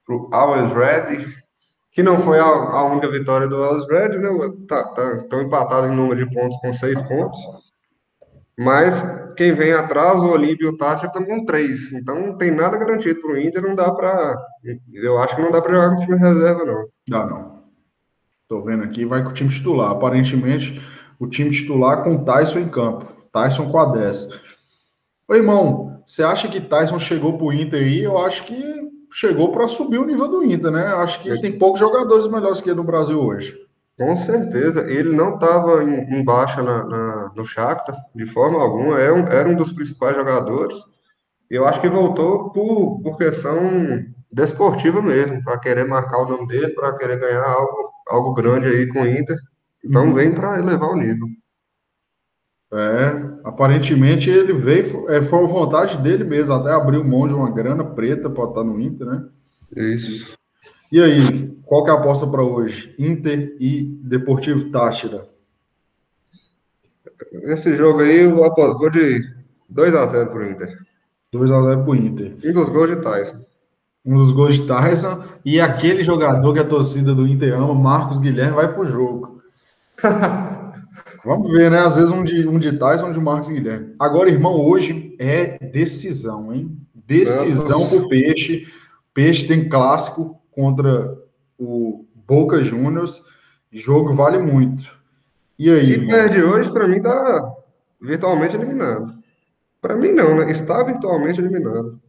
[0.04, 1.36] pro Always Ready,
[1.96, 4.30] que não foi a, a única vitória do Los Red, né?
[4.68, 7.40] Tá, tá, estão empatados em número de pontos com seis pontos.
[8.60, 9.02] Mas
[9.38, 11.90] quem vem atrás, o Olímpio e o Tati, estão com três.
[11.94, 14.36] Então não tem nada garantido para o Inter, não dá para.
[14.94, 16.86] Eu acho que não dá para jogar com o time reserva, não.
[17.08, 17.64] Dá, não.
[18.42, 19.92] Estou vendo aqui, vai com o time titular.
[19.92, 20.82] Aparentemente,
[21.18, 23.06] o time titular com Tyson em campo.
[23.32, 24.32] Tyson com a 10.
[25.30, 28.04] Ô, irmão, você acha que Tyson chegou para o Inter aí?
[28.04, 30.88] Eu acho que chegou para subir o nível do Inter, né?
[30.88, 33.58] Acho que tem poucos jogadores melhores que ele no Brasil hoje.
[33.98, 39.00] Com certeza, ele não estava em, em baixa na, na- no Shakhtar, de forma alguma,
[39.00, 40.76] é um- era um dos principais jogadores.
[41.50, 43.58] Eu acho que voltou por, por questão
[44.30, 48.86] desportiva mesmo, para querer marcar o nome dele, para querer ganhar algo, algo grande aí
[48.88, 49.38] com o Inter.
[49.84, 50.14] Então Uhum.
[50.14, 51.28] vem para elevar o nível.
[52.74, 57.50] É, aparentemente ele veio, é, foi a vontade dele mesmo, até abriu mão de uma
[57.52, 59.26] grana preta para estar no Inter, né?
[59.76, 60.36] Isso.
[60.92, 62.94] E aí, qual que é a aposta para hoje?
[62.98, 65.28] Inter e Deportivo Táchira.
[67.44, 69.22] Esse jogo aí eu apo- vou de
[69.70, 70.78] 2 a 0 pro Inter.
[71.32, 72.36] 2 a 0 pro Inter.
[72.44, 73.46] Um dos gols de Tyson.
[74.06, 78.18] Um dos gols de Tyson e aquele jogador que a torcida do Inter ama, Marcos
[78.20, 79.42] Guilherme, vai pro jogo.
[81.26, 81.80] Vamos ver, né?
[81.80, 83.96] Às vezes um de, um de Tyson, um de Marcos Guilherme.
[83.98, 86.78] Agora, irmão, hoje é decisão, hein?
[86.94, 87.90] Decisão Vamos.
[87.90, 88.68] pro Peixe.
[89.12, 91.18] Peixe tem clássico contra
[91.58, 93.24] o Boca Juniors.
[93.72, 94.96] Jogo vale muito.
[95.58, 96.10] E aí, Se irmão?
[96.10, 97.56] perde hoje, para mim tá
[98.00, 99.16] virtualmente eliminado.
[99.82, 100.52] Para mim não, né?
[100.52, 102.00] Está virtualmente eliminado.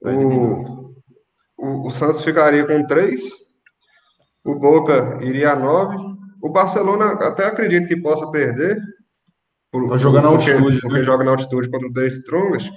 [0.00, 0.94] Tá eliminado.
[1.56, 3.20] O, o, o Santos ficaria com 3,
[4.44, 6.07] o Boca iria a 9,
[6.42, 8.78] o Barcelona até acredito que possa perder,
[9.70, 11.04] por, Vai jogar na porque, altitude, porque né?
[11.04, 12.70] joga na altitude contra o The Strongest,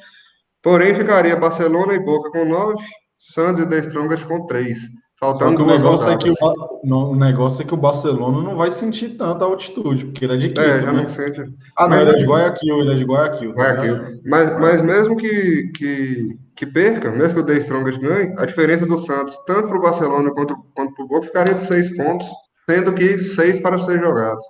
[0.61, 2.83] porém ficaria Barcelona e Boca com 9,
[3.17, 6.37] Santos e The Strongest com 3, Só faltando que o negócio, é rodadas.
[6.37, 10.25] que o, não, o negócio é que o Barcelona não vai sentir tanta altitude, porque
[10.25, 11.03] ele é de Quito, É, já né?
[11.03, 11.41] não sente.
[11.77, 13.53] Ah, não, Mas ele é de Guayaquil, ele é de Guayaquil.
[13.55, 13.95] tá Guayaquil.
[13.95, 14.21] ligado?
[14.25, 18.85] Mas, mas mesmo que, que, que perca, mesmo que o The Strongest ganhe, a diferença
[18.85, 22.27] do Santos, tanto para o Barcelona quanto, quanto para o Boca, ficaria de 6 pontos,
[22.69, 24.43] sendo que 6 para ser jogados.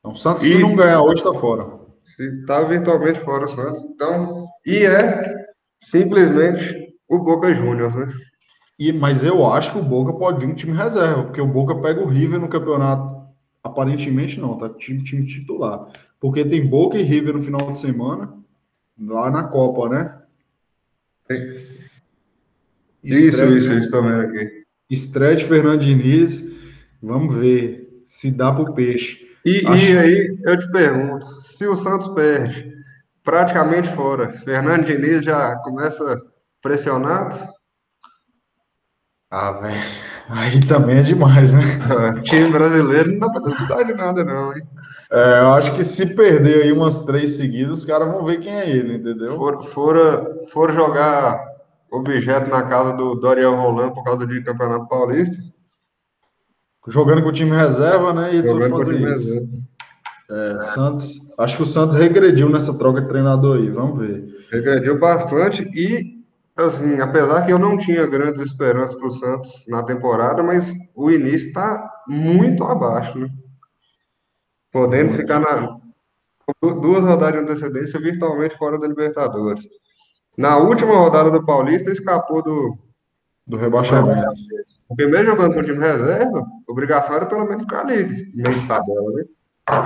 [0.00, 1.78] Então, o Santos, E- se não ganhar hoje, tá fora.
[2.04, 3.82] Se está virtualmente fora o Santos.
[3.82, 5.46] Então, e é
[5.82, 8.12] simplesmente o Boca Juniors, né?
[8.78, 12.00] E, mas eu acho que o Boca pode vir time reserva, porque o Boca pega
[12.00, 13.18] o River no campeonato.
[13.62, 14.68] Aparentemente não, tá?
[14.70, 15.88] Time, time titular.
[16.20, 18.32] Porque tem Boca e River no final de semana,
[19.00, 20.14] lá na Copa, né?
[23.02, 24.64] Isso, Estreia- isso, isso também aqui.
[24.90, 26.44] Estreia de Fernando Diniz.
[27.02, 29.18] Vamos ver se dá pro peixe.
[29.44, 32.72] E, Acho- e aí, eu te pergunto, se o Santos perde,
[33.22, 36.18] praticamente fora, Fernando Diniz já começa
[36.62, 37.36] pressionado?
[39.30, 39.80] Ah, velho.
[40.30, 41.62] Aí também é demais, né?
[42.22, 44.62] time brasileiro não dá pra duvidar de nada, não, hein?
[45.10, 48.52] É, eu acho que se perder aí umas três seguidas, os caras vão ver quem
[48.52, 49.36] é ele, entendeu?
[49.36, 51.42] For, fora, for jogar
[51.90, 55.34] objeto na casa do Doriel Rolando por causa de Campeonato Paulista,
[56.88, 58.34] Jogando com o time reserva, né?
[58.34, 59.06] E jogando com o time isso.
[59.06, 59.46] reserva.
[60.30, 64.24] É, Santos, acho que o Santos regrediu nessa troca de treinador aí, vamos ver.
[64.50, 66.22] Regrediu bastante e,
[66.56, 71.10] assim, apesar que eu não tinha grandes esperanças para o Santos na temporada, mas o
[71.10, 73.28] início está muito abaixo, né?
[74.70, 75.78] Podendo ficar na
[76.62, 79.62] du- duas rodadas de antecedência virtualmente fora da Libertadores.
[80.36, 82.78] Na última rodada do Paulista, escapou do.
[83.48, 84.22] Do rebaixamento.
[84.86, 88.60] Porque mesmo jogando com o time reserva, a obrigação era pelo menos ficar no meio
[88.60, 89.24] de tabela, né?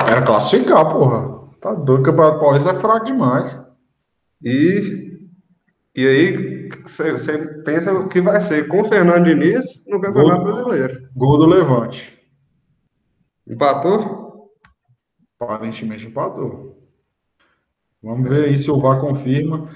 [0.09, 1.43] Era classificar, porra.
[1.61, 3.61] Tá doido, o Campeonato Paulista é fraco demais.
[4.43, 5.21] E,
[5.95, 10.55] e aí, você pensa o que vai ser com o Fernando Diniz no Campeonato Gol.
[10.55, 11.09] Brasileiro.
[11.15, 12.19] Gol do Levante.
[13.47, 14.51] Empatou?
[15.39, 16.81] Aparentemente empatou.
[18.03, 19.69] Vamos ver aí se o VAR confirma.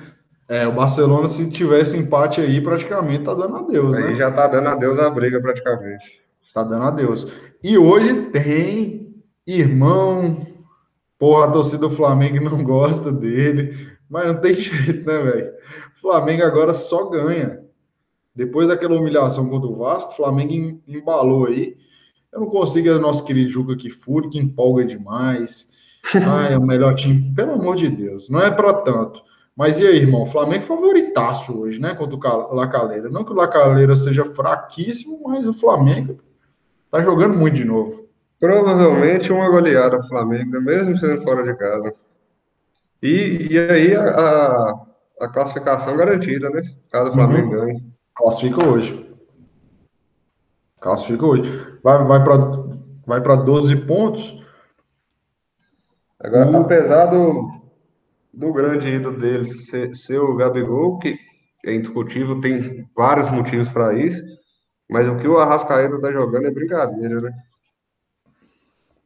[0.48, 4.08] É, o Barcelona, se tivesse empate aí, praticamente tá dando adeus, né?
[4.08, 6.20] Aí já tá dando adeus à briga praticamente.
[6.54, 7.30] Tá dando adeus.
[7.62, 9.14] E hoje tem
[9.46, 10.46] irmão.
[11.18, 13.88] Porra, a torcida do Flamengo não gosta dele.
[14.08, 15.50] Mas não tem jeito, né, velho?
[15.96, 17.60] O Flamengo agora só ganha.
[18.34, 21.76] Depois daquela humilhação contra o Vasco, o Flamengo em- embalou aí.
[22.32, 25.74] Eu não consigo, é o nosso querido Juca Kifuri, que empolga demais.
[26.14, 27.32] Ah, é o melhor time.
[27.34, 29.20] Pelo amor de Deus, não é pra tanto.
[29.56, 30.22] Mas e aí, irmão?
[30.22, 31.94] O Flamengo favoritaço hoje, né?
[31.94, 33.08] Contra o Ca- Lacaleira.
[33.08, 36.18] Não que o Lacaleira seja fraquíssimo, mas o Flamengo
[36.90, 38.06] tá jogando muito de novo.
[38.38, 41.94] Provavelmente uma goleada do Flamengo, mesmo sendo fora de casa.
[43.02, 44.86] E, e aí a, a,
[45.22, 46.60] a classificação garantida, né?
[46.90, 47.82] Caso o Flamengo ganhe.
[48.14, 49.06] Classifica hoje.
[50.80, 51.78] Classifica hoje.
[51.82, 52.36] Vai, vai para
[53.06, 54.36] vai pra 12 pontos.
[56.18, 56.56] Agora, Hum.
[56.62, 57.48] apesar do,
[58.36, 61.18] do grande ídolo deles ser, ser o Gabigol, que
[61.64, 64.22] é indiscutível, tem vários motivos para isso,
[64.88, 67.32] mas o que o Arrascaeta tá jogando é brincadeira, né?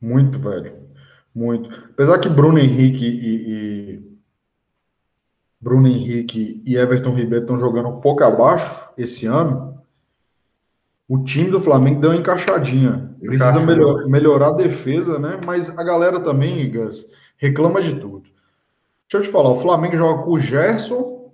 [0.00, 0.88] Muito, velho.
[1.34, 1.70] Muito.
[1.92, 4.10] Apesar que Bruno Henrique e, e-
[5.60, 9.70] Bruno Henrique e Everton Ribeiro estão jogando um pouco abaixo esse ano,
[11.08, 13.16] O time do Flamengo deu uma encaixadinha.
[13.20, 15.40] Precisa melhor, melhorar a defesa, né?
[15.44, 17.04] Mas a galera também, Gas,
[17.36, 18.29] reclama de tudo.
[19.10, 21.32] Deixa eu te falar, o Flamengo joga com o Gerson,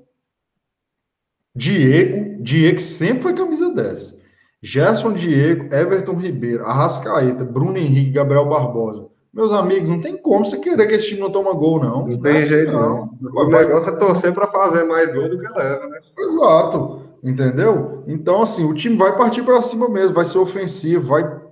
[1.55, 4.17] Diego, Diego sempre foi camisa 10.
[4.63, 9.07] Gerson, Diego, Everton Ribeiro, Arrascaeta, Bruno Henrique, Gabriel Barbosa.
[9.33, 12.07] Meus amigos, não tem como você querer que esse time não toma gol, não.
[12.07, 13.11] Não tem é jeito, não.
[13.21, 13.31] não.
[13.35, 16.01] O negócio é torcer para fazer mais gol do que leva, né?
[16.19, 17.03] Exato.
[17.23, 18.03] Entendeu?
[18.07, 21.46] Então, assim, o time vai partir para cima mesmo, vai ser ofensivo, vai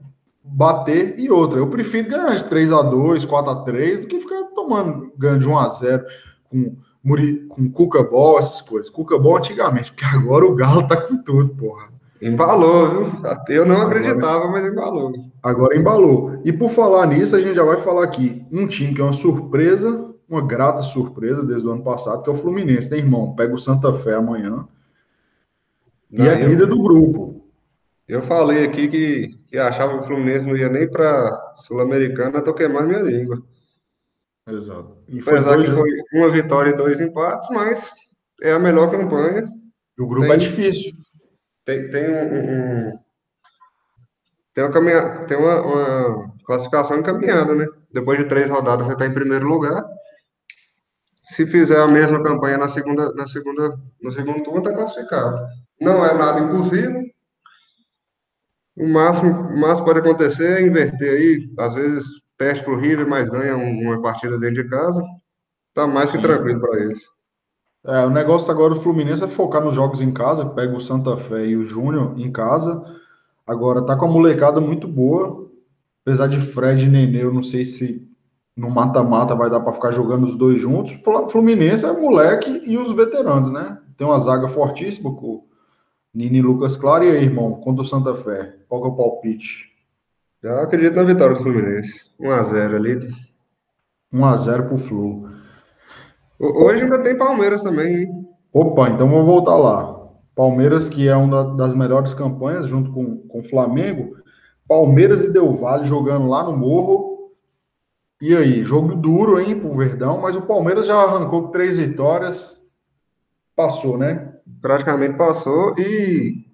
[0.45, 1.59] bater e outra.
[1.59, 5.39] Eu prefiro ganhar de 3 a 2 4 a 3 do que ficar tomando ganho
[5.39, 6.05] de 1 a 0
[6.51, 8.91] com, Muri, com Cuca Ball, essas coisas.
[8.91, 11.89] Cuca Ball antigamente, porque agora o Galo tá com tudo, porra.
[12.21, 13.13] Embalou, viu?
[13.49, 15.13] Eu não acreditava, mas embalou.
[15.43, 16.41] Agora embalou.
[16.45, 18.47] E por falar nisso, a gente já vai falar aqui.
[18.51, 22.33] Um time que é uma surpresa, uma grata surpresa desde o ano passado, que é
[22.33, 22.89] o Fluminense.
[22.89, 24.67] Tem irmão, pega o Santa Fé amanhã.
[26.11, 27.34] Não, e é líder do grupo.
[28.07, 32.53] Eu falei aqui que, que achava que o Fluminense não ia nem para Sul-Americana, tô
[32.53, 33.43] queimando minha língua.
[34.47, 34.99] Exato.
[35.09, 35.71] E foi Apesar dois...
[35.71, 37.93] que foi uma vitória e dois empates, mas
[38.43, 39.49] é a melhor campanha.
[39.99, 40.93] O grupo é tem, é difícil.
[41.65, 42.99] Tem, tem um, um
[44.53, 47.67] tem, uma, caminha, tem uma, uma, classificação encaminhada, né?
[47.91, 49.83] Depois de três rodadas, você está em primeiro lugar.
[51.23, 55.39] Se fizer a mesma campanha na segunda, na segunda, no segundo turno, está classificado.
[55.81, 57.03] Não é nada impossível.
[58.77, 62.07] O máximo, o máximo pode acontecer é inverter aí, às vezes
[62.37, 65.03] perde para o River, mas ganha uma partida dentro de casa.
[65.73, 66.23] Tá mais que Sim.
[66.23, 67.01] tranquilo para eles.
[67.87, 71.17] É, o negócio agora do Fluminense é focar nos jogos em casa, pega o Santa
[71.17, 72.83] Fé e o Júnior em casa.
[73.47, 75.51] Agora tá com a molecada muito boa,
[76.05, 78.09] apesar de Fred e Nenê, eu não sei se
[78.57, 80.99] no mata-mata vai dar para ficar jogando os dois juntos.
[81.31, 83.79] Fluminense é moleque e os veteranos, né?
[83.97, 85.45] Tem uma zaga fortíssima com
[86.15, 88.55] Nini Lucas Claro e aí, irmão, contra o Santa Fé.
[88.69, 89.73] Qual que é o palpite?
[90.43, 92.03] Eu acredito na vitória do Fluminense.
[92.21, 93.15] 1x0 ali.
[94.13, 95.29] 1x0 pro Flu.
[96.39, 98.29] Hoje ainda tem Palmeiras também, hein?
[98.53, 100.09] Opa, então vamos voltar lá.
[100.35, 104.17] Palmeiras, que é uma das melhores campanhas, junto com o Flamengo.
[104.69, 107.33] Palmeiras e Del Valle jogando lá no Morro.
[108.21, 112.64] E aí, jogo duro, hein, pro Verdão, mas o Palmeiras já arrancou três vitórias.
[113.57, 114.35] Passou, né?
[114.61, 116.45] Praticamente passou e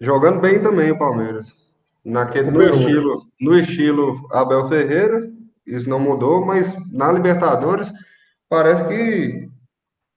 [0.00, 1.54] jogando bem também o Palmeiras.
[2.04, 5.30] Naquele, no, estilo, no estilo Abel Ferreira,
[5.66, 7.92] isso não mudou, mas na Libertadores
[8.48, 9.48] parece que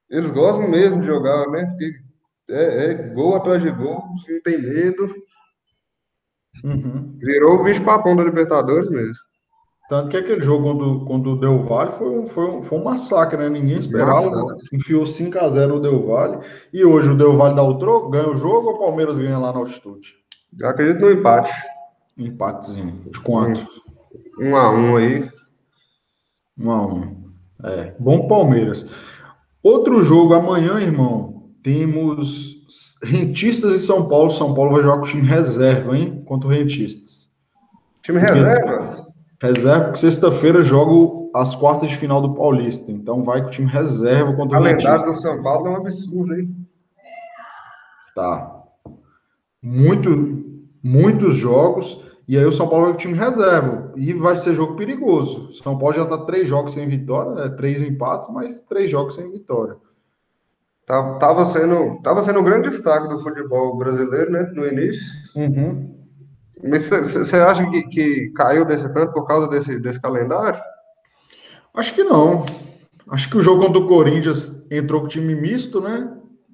[0.10, 1.76] eles gostam mesmo de jogar, né?
[2.50, 5.14] É, é gol atrás de gol, não tem medo.
[6.64, 7.18] Uhum.
[7.20, 9.16] Virou o bicho papão da Libertadores mesmo.
[9.90, 12.84] Tanto que aquele jogo quando, quando o Del Valle foi um, foi, um, foi um
[12.84, 13.50] massacre, né?
[13.50, 14.30] Ninguém esperava.
[14.30, 14.68] Massacre.
[14.72, 16.40] Enfiou 5x0 o Del Valle.
[16.72, 19.38] E hoje o Del Valle dá o troco, ganha o jogo ou o Palmeiras ganha
[19.38, 20.16] lá na altitude?
[20.58, 21.52] Eu acredito no empate.
[22.18, 23.02] Empatezinho.
[23.12, 23.68] De quanto?
[24.40, 25.30] Um a um aí.
[26.58, 27.24] Um a um.
[27.64, 27.94] É.
[28.00, 28.88] Bom Palmeiras.
[29.62, 31.52] Outro jogo amanhã, irmão.
[31.62, 32.64] Temos
[33.04, 34.30] Rentistas e São Paulo.
[34.30, 36.24] São Paulo vai jogar com o time reserva, hein?
[36.26, 37.30] Contra o Rentistas.
[38.02, 39.03] Time reserva?
[39.44, 42.90] Reserva, porque sexta-feira jogo as quartas de final do Paulista.
[42.90, 45.02] Então vai com o time reserva contra o Rentistas.
[45.02, 46.56] A do São Paulo é um absurdo, hein?
[48.16, 48.64] Tá.
[49.62, 50.46] Muito,
[50.82, 54.54] muitos jogos, e aí o São Paulo vai com o time reserva, e vai ser
[54.54, 55.50] jogo perigoso.
[55.50, 57.50] O São Paulo já está três jogos sem vitória, né?
[57.50, 59.76] três empates, mas três jogos sem vitória.
[60.86, 65.04] Tava sendo, tava sendo um grande destaque do futebol brasileiro, né, no início.
[65.36, 66.03] Uhum.
[66.64, 70.62] Mas você acha que, que caiu desse tanto por causa desse, desse calendário?
[71.74, 72.46] Acho que não.
[73.10, 76.10] Acho que o jogo contra o Corinthians entrou com time misto, né?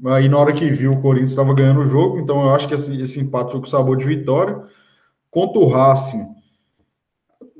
[0.05, 2.73] Aí na hora que viu, o Corinthians estava ganhando o jogo, então eu acho que
[2.73, 4.63] esse, esse empate foi com sabor de vitória.
[5.29, 6.25] Contra o Racing,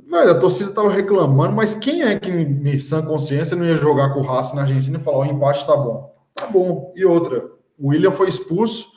[0.09, 4.13] velho, a torcida estava reclamando, mas quem é que, em sã consciência, não ia jogar
[4.13, 6.15] com o Racing na Argentina e falar: o empate tá bom?
[6.33, 6.93] Tá bom.
[6.95, 7.45] E outra,
[7.77, 8.87] o William foi expulso,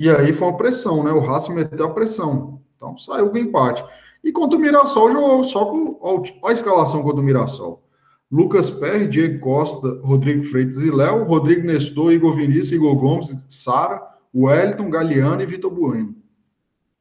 [0.00, 1.12] e aí foi uma pressão, né?
[1.12, 2.62] O Racing meteu a pressão.
[2.74, 3.84] Então saiu com o empate.
[4.24, 5.98] E contra o Mirassol, jogou só com.
[6.00, 7.84] Olha a escalação contra o Mirassol.
[8.32, 14.00] Lucas Perry, Diego Costa, Rodrigo Freitas e Léo, Rodrigo Nestor, Igor Vinícius, Igor Gomes, Sara,
[14.34, 16.14] Wellington, Galeano e Vitor Bueno.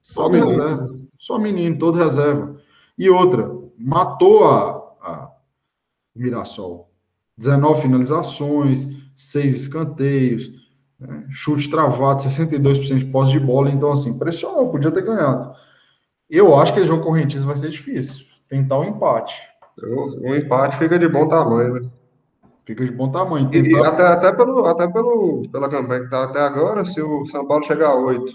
[0.01, 0.49] Só, menino.
[0.49, 0.99] reserva.
[1.17, 2.57] Só menino, todo reserva.
[2.97, 4.71] E outra, matou a,
[5.01, 5.31] a
[6.13, 6.89] Mirassol.
[7.37, 10.51] 19 finalizações, 6 escanteios,
[10.99, 11.25] né?
[11.29, 13.69] chute travado, 62% de posse de bola.
[13.69, 15.53] Então, assim, pressionou, podia ter ganhado.
[16.29, 18.25] Eu acho que esse jogo correntista vai ser difícil.
[18.47, 19.35] Tentar um empate.
[19.81, 21.89] Um empate fica de bom tamanho, né?
[22.65, 23.49] Fica de bom tamanho.
[23.49, 23.69] Tentar...
[23.69, 27.47] E, até, até, pelo, até pelo, pela campanha que tá até agora, se o São
[27.47, 28.31] Paulo chegar a 8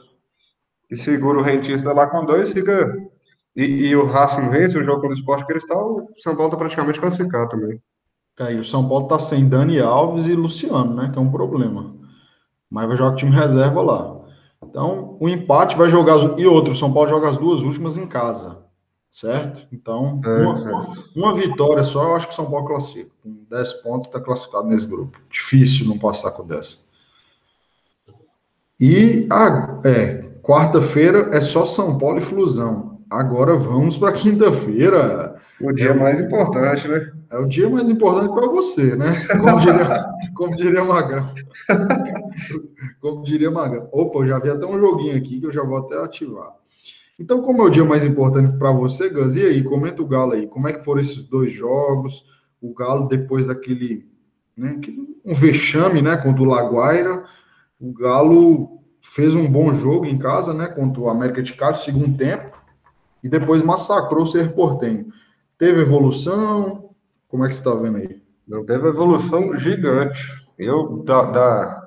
[0.90, 2.96] e segura o rentista lá com dois, fica.
[3.54, 6.58] E, e o Racing vence o jogo contra o Esporte Cristal, o São Paulo está
[6.58, 7.80] praticamente classificado também.
[8.40, 11.10] É, e o São Paulo está sem Dani Alves e Luciano, né?
[11.12, 11.94] Que é um problema.
[12.74, 14.16] Mas vai jogar com o time reserva lá.
[14.60, 16.16] Então, o empate vai jogar.
[16.36, 18.64] E outro, o São Paulo joga as duas últimas em casa.
[19.12, 19.64] Certo?
[19.72, 21.10] Então, é, uma, certo.
[21.14, 23.12] uma, vitória só, eu acho que o São Paulo classifica.
[23.22, 25.20] Com 10 pontos, está classificado nesse grupo.
[25.30, 26.84] Difícil não passar com 10.
[28.80, 32.98] E a, é, quarta-feira é só São Paulo e Flusão.
[33.08, 35.40] Agora vamos para quinta-feira.
[35.60, 37.12] O dia é, mais importante, né?
[37.34, 39.12] É o dia mais importante para você, né?
[39.42, 41.26] Como diria, como diria Magrão.
[43.00, 43.88] Como diria Magrão.
[43.90, 46.54] Opa, eu já vi até um joguinho aqui que eu já vou até ativar.
[47.18, 50.32] Então, como é o dia mais importante para você, Gans, e aí, comenta o Galo
[50.32, 50.46] aí.
[50.46, 52.24] Como é que foram esses dois jogos?
[52.60, 54.08] O Galo, depois daquele,
[54.56, 54.80] né,
[55.24, 57.24] um vexame, né, contra o Laguaira,
[57.80, 62.16] o Galo fez um bom jogo em casa, né, contra o América de Cali, segundo
[62.16, 62.56] tempo,
[63.24, 65.08] e depois massacrou o Ser Portenho.
[65.58, 66.83] Teve evolução?
[67.34, 68.22] Como é que você está vendo aí?
[68.46, 70.20] Não teve evolução gigante.
[70.56, 71.82] Eu, da, da,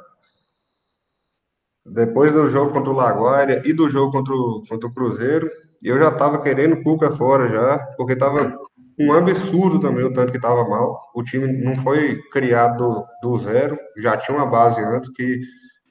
[1.86, 5.50] depois do jogo contra o Laguaira e do jogo contra o, contra o Cruzeiro,
[5.82, 8.60] eu já estava querendo Cuca fora já, porque estava
[9.00, 11.02] um absurdo também o tanto que estava mal.
[11.16, 15.40] O time não foi criado do, do zero, já tinha uma base antes que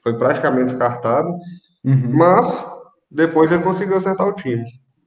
[0.02, 1.30] foi praticamente descartado,
[1.82, 2.10] uhum.
[2.12, 2.62] mas
[3.10, 4.66] depois ele conseguiu acertar o time.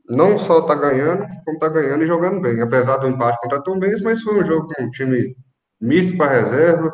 [0.09, 2.59] Não só tá ganhando, como tá ganhando e jogando bem.
[2.61, 5.35] Apesar do empate contra o Tom Benz, mas foi um jogo com um time
[5.79, 6.91] misto para reserva,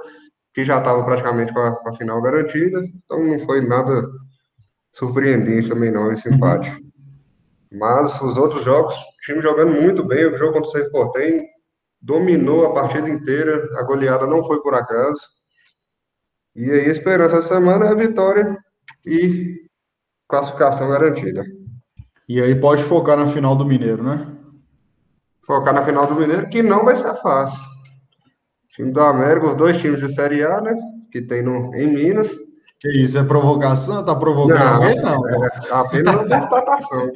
[0.54, 4.08] que já estava praticamente com a, com a, final garantida, então não foi nada
[4.94, 6.36] surpreendente também não esse uhum.
[6.36, 6.72] empate.
[7.72, 11.46] Mas os outros jogos, o time jogando muito bem, o jogo contra o São Portem
[12.02, 15.22] dominou a partida inteira, a goleada não foi por acaso.
[16.56, 18.58] E aí a esperança essa semana é a vitória
[19.06, 19.68] e
[20.28, 21.44] classificação garantida.
[22.28, 24.28] E aí pode focar na final do Mineiro, né?
[25.46, 27.60] Focar na final do Mineiro, que não vai ser fácil.
[27.60, 30.74] O time do América, os dois times de Série A, né?
[31.12, 32.30] Que tem no, em Minas.
[32.80, 34.04] Que isso, é provocação?
[34.04, 35.02] Tá provocando não, alguém?
[35.02, 37.12] Não, é apenas uma constatação.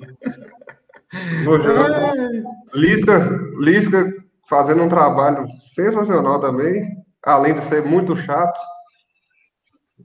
[1.44, 2.44] No jogo, é.
[2.76, 3.18] Lisca,
[3.58, 4.14] Lisca
[4.48, 6.84] fazendo um trabalho sensacional também,
[7.24, 8.60] além de ser muito chato.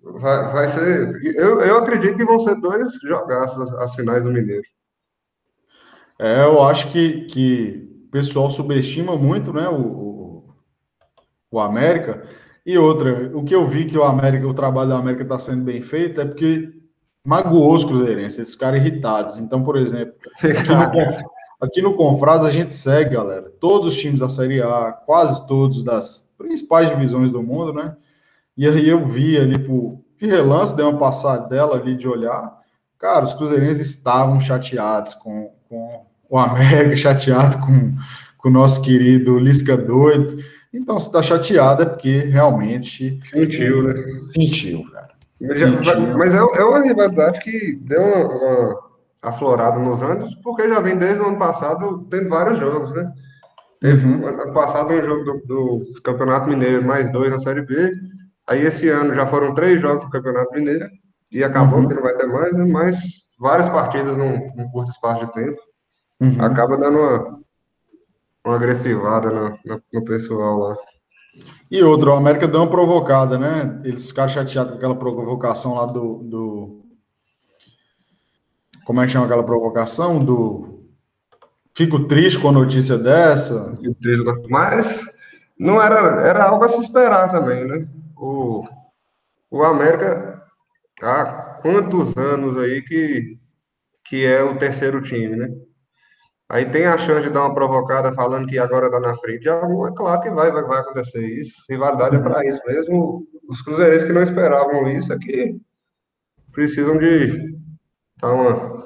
[0.02, 1.12] Vai, vai ser.
[1.36, 4.64] Eu, eu acredito que vão ser dois jogaços as finais do Mineiro.
[6.18, 10.54] É, eu acho que, que o pessoal subestima muito né, o, o,
[11.50, 12.26] o América.
[12.64, 15.64] E outra, o que eu vi que o América, o trabalho da América está sendo
[15.64, 16.72] bem feito é porque
[17.26, 19.38] magoou os cruzeirenses, esses caras irritados.
[19.38, 21.26] Então, por exemplo, aqui no,
[21.60, 25.84] aqui no Confrades a gente segue, galera, todos os times da Série A, quase todos
[25.84, 27.96] das principais divisões do mundo, né?
[28.56, 32.56] E aí eu vi ali por de relance, dei uma passada dela ali de olhar.
[32.98, 37.94] Cara, os cruzeirenses estavam chateados com, com o América, chateado com,
[38.38, 40.36] com o nosso querido Lisca doido.
[40.72, 43.20] Então, se está chateado é porque realmente.
[43.24, 43.94] Sentiu, né?
[44.34, 45.10] Sentiu, cara.
[45.40, 46.18] Mas, é, Sentiu.
[46.18, 48.84] mas é, é, uma rivalidade que deu uma, uma,
[49.22, 53.10] aflorada nos anos, porque já vem desde o ano passado tendo vários jogos, né?
[53.80, 54.26] Teve uhum.
[54.26, 57.92] ano passado um jogo do, do Campeonato Mineiro, mais dois na Série B.
[58.46, 60.88] Aí esse ano já foram três jogos do Campeonato Mineiro
[61.30, 61.88] e acabou uhum.
[61.88, 62.64] que não vai ter mais, né?
[62.64, 65.60] mas várias partidas num, num curto espaço de tempo.
[66.20, 66.42] Uhum.
[66.42, 67.40] Acaba dando uma,
[68.44, 70.76] uma agressivada no, no, no, pessoal lá.
[71.70, 73.80] E outro, o América deu uma provocada, né?
[73.84, 76.84] Eles ficaram chateados com aquela provocação lá do, do.
[78.84, 80.24] Como é que chama aquela provocação?
[80.24, 80.84] Do.
[81.74, 83.72] Fico triste com a notícia dessa.
[83.74, 85.04] Fico triste, mas
[85.58, 87.88] não era, era algo a se esperar também, né?
[88.24, 88.66] o,
[89.50, 90.42] o América
[91.02, 93.38] há quantos anos aí que,
[94.04, 95.48] que é o terceiro time, né?
[96.46, 99.44] Aí tem a chance de dar uma provocada falando que agora tá na frente.
[99.44, 101.64] Já, é claro que vai, vai, vai acontecer isso.
[101.70, 103.26] Rivalidade é para isso mesmo.
[103.48, 105.58] Os cruzeirenses que não esperavam isso aqui
[106.52, 107.56] precisam de
[108.20, 108.84] dar uma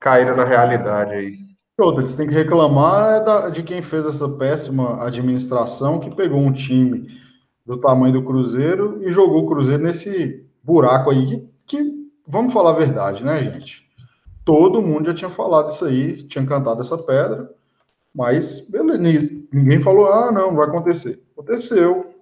[0.00, 1.36] caída na realidade aí.
[1.78, 7.06] Outra, têm que reclamar é de quem fez essa péssima administração que pegou um time
[7.64, 12.70] do tamanho do Cruzeiro e jogou o Cruzeiro nesse buraco aí que, que, vamos falar
[12.70, 13.86] a verdade, né, gente?
[14.44, 17.52] Todo mundo já tinha falado isso aí, tinha cantado essa pedra,
[18.14, 21.22] mas beleza, ninguém falou, ah, não, não vai acontecer.
[21.32, 22.14] Aconteceu,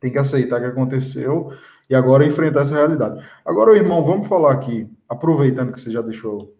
[0.00, 1.52] tem que aceitar que aconteceu
[1.88, 3.24] e agora enfrentar essa realidade.
[3.44, 6.54] Agora, irmão, vamos falar aqui, aproveitando que você já deixou.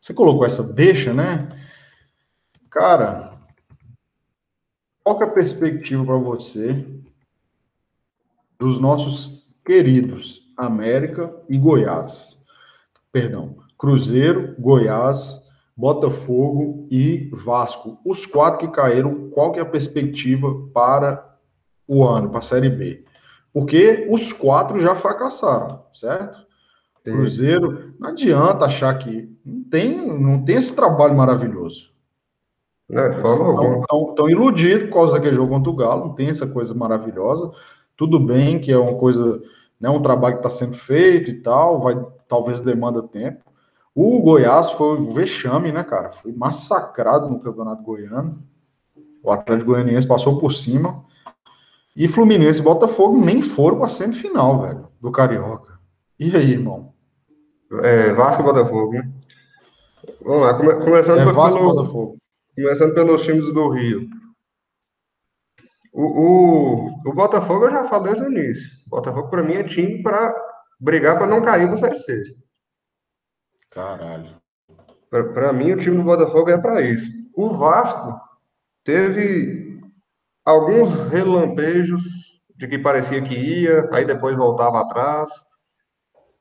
[0.00, 1.48] Você colocou essa deixa, né?
[2.70, 3.38] Cara,
[5.04, 6.86] qual é a perspectiva para você
[8.58, 12.40] dos nossos queridos América e Goiás?
[13.12, 17.98] perdão, Cruzeiro, Goiás, Botafogo e Vasco.
[18.04, 21.36] Os quatro que caíram, qual que é a perspectiva para
[21.86, 23.04] o ano, para a Série B?
[23.52, 26.38] Porque os quatro já fracassaram, certo?
[27.04, 27.12] Sim.
[27.12, 31.90] Cruzeiro, não adianta achar que não tem, não tem esse trabalho maravilhoso.
[32.88, 37.50] Estão iludidos por causa daquele jogo contra o Galo, não tem essa coisa maravilhosa.
[37.96, 39.40] Tudo bem que é uma coisa,
[39.80, 41.96] né, um trabalho que está sendo feito e tal, vai
[42.28, 43.42] talvez demanda tempo.
[43.94, 46.10] O Goiás foi o vexame, né, cara?
[46.10, 48.42] Foi massacrado no Campeonato Goiano.
[49.22, 51.04] O Atlético Goianiense passou por cima.
[51.96, 55.80] E Fluminense e Botafogo nem foram para a semifinal, velho, do Carioca.
[56.18, 56.92] E aí, irmão?
[57.82, 59.10] É, Vasco e Botafogo, né?
[60.22, 62.16] Vamos lá, come, começando, é, Vasco pelo, Botafogo.
[62.54, 64.08] começando pelos times do Rio.
[65.92, 68.70] O, o, o Botafogo eu já falei desde o início.
[68.86, 70.34] O Botafogo, para mim, é time para
[70.78, 72.36] brigar para não cair a Série C.
[73.70, 74.36] Caralho.
[75.10, 77.10] Para mim, o time do Botafogo é para isso.
[77.34, 78.20] O Vasco
[78.84, 79.80] teve
[80.44, 82.02] alguns relampejos
[82.56, 85.30] de que parecia que ia, aí depois voltava atrás.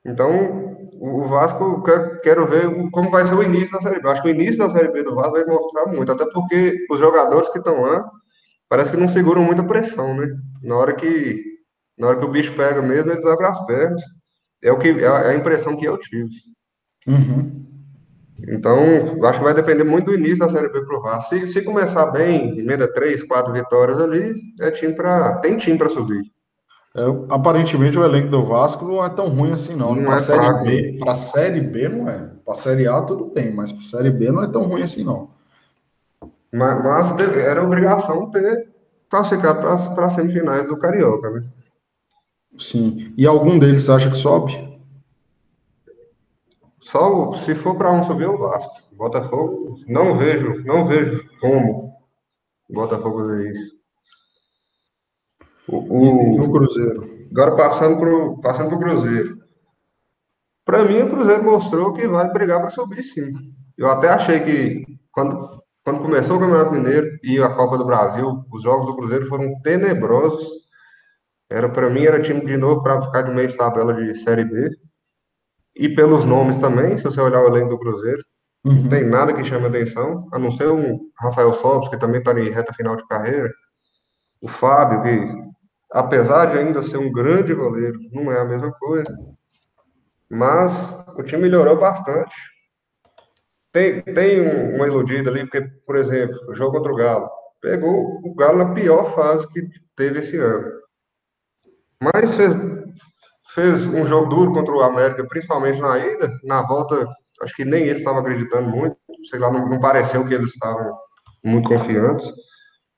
[0.06, 4.10] Então, o Vasco, quero, quero ver como vai ser o início da Série B.
[4.10, 7.00] Acho que o início da Série B do Vasco vai mostrar muito, até porque os
[7.00, 8.10] jogadores que estão lá
[8.70, 10.28] parece que não seguram muita pressão, né?
[10.62, 11.44] Na hora que,
[11.98, 14.02] na hora que o bicho pega mesmo, eles abrem as pernas.
[14.64, 16.30] É, o que, é a impressão que eu tive.
[17.08, 17.66] Uhum.
[18.48, 18.80] Então,
[19.26, 21.30] acho que vai depender muito do início da Série B pro Vasco.
[21.30, 25.90] Se, se começar bem, emenda três, quatro vitórias ali, é time para tem time para
[25.90, 26.24] subir.
[26.96, 29.94] É, aparentemente o elenco do Vasco não é tão ruim assim não.
[29.94, 30.64] não para é série fraco.
[30.64, 32.32] B, para série B não é.
[32.44, 35.30] Para série A tudo bem, mas para série B não é tão ruim assim não.
[36.52, 38.70] Mas, mas era obrigação ter
[39.10, 41.48] classificado para as semifinais do Carioca, né?
[42.58, 43.14] Sim.
[43.18, 44.70] E algum deles você acha que sobe?
[46.80, 48.90] Só se for para um subir o Vasco.
[49.00, 51.94] Botafogo, não vejo, não vejo como
[52.68, 53.80] o Botafogo fazer isso.
[55.68, 57.28] O, o, no Cruzeiro.
[57.32, 59.38] Agora passando para passando o Cruzeiro.
[60.66, 63.32] Para mim, o Cruzeiro mostrou que vai brigar para subir sim.
[63.78, 65.59] Eu até achei que quando,
[65.90, 69.60] quando começou o Campeonato Mineiro e a Copa do Brasil, os jogos do Cruzeiro foram
[69.64, 70.48] tenebrosos.
[71.50, 74.46] Era para mim era time de novo para ficar de meio de tabela de Série
[74.46, 74.70] B.
[75.76, 78.22] E pelos nomes também, se você olhar o elenco do Cruzeiro,
[78.64, 78.84] uhum.
[78.84, 82.40] não tem nada que chame atenção, a não ser o Rafael Sobis, que também está
[82.40, 83.52] em reta final de carreira.
[84.44, 85.50] O Fábio, que
[85.92, 89.12] apesar de ainda ser um grande goleiro, não é a mesma coisa.
[90.30, 92.36] Mas o time melhorou bastante.
[93.72, 97.30] Tem, tem uma iludida ali, porque, por exemplo, o jogo contra o Galo.
[97.62, 99.62] Pegou o Galo na pior fase que
[99.96, 100.72] teve esse ano.
[102.02, 102.56] Mas fez
[103.54, 106.30] fez um jogo duro contra o América, principalmente na ida.
[106.44, 107.08] Na volta,
[107.42, 108.96] acho que nem eles estavam acreditando muito.
[109.30, 110.98] Sei lá, não, não pareceu que eles estavam
[111.44, 112.32] muito confiantes.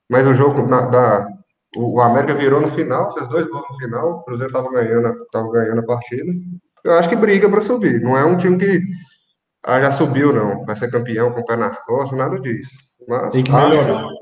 [0.09, 1.27] Mas o jogo na, da,
[1.75, 4.11] o, América virou no final, fez dois gols no final.
[4.11, 6.31] O Cruzeiro estava ganhando, tava ganhando a partida.
[6.83, 8.01] Eu acho que briga para subir.
[8.01, 8.81] Não é um time que
[9.63, 10.65] ah, já subiu, não.
[10.65, 12.71] Vai ser campeão com o pé nas costas, nada disso.
[13.07, 14.05] Mas Tem que melhorar.
[14.05, 14.15] Acho,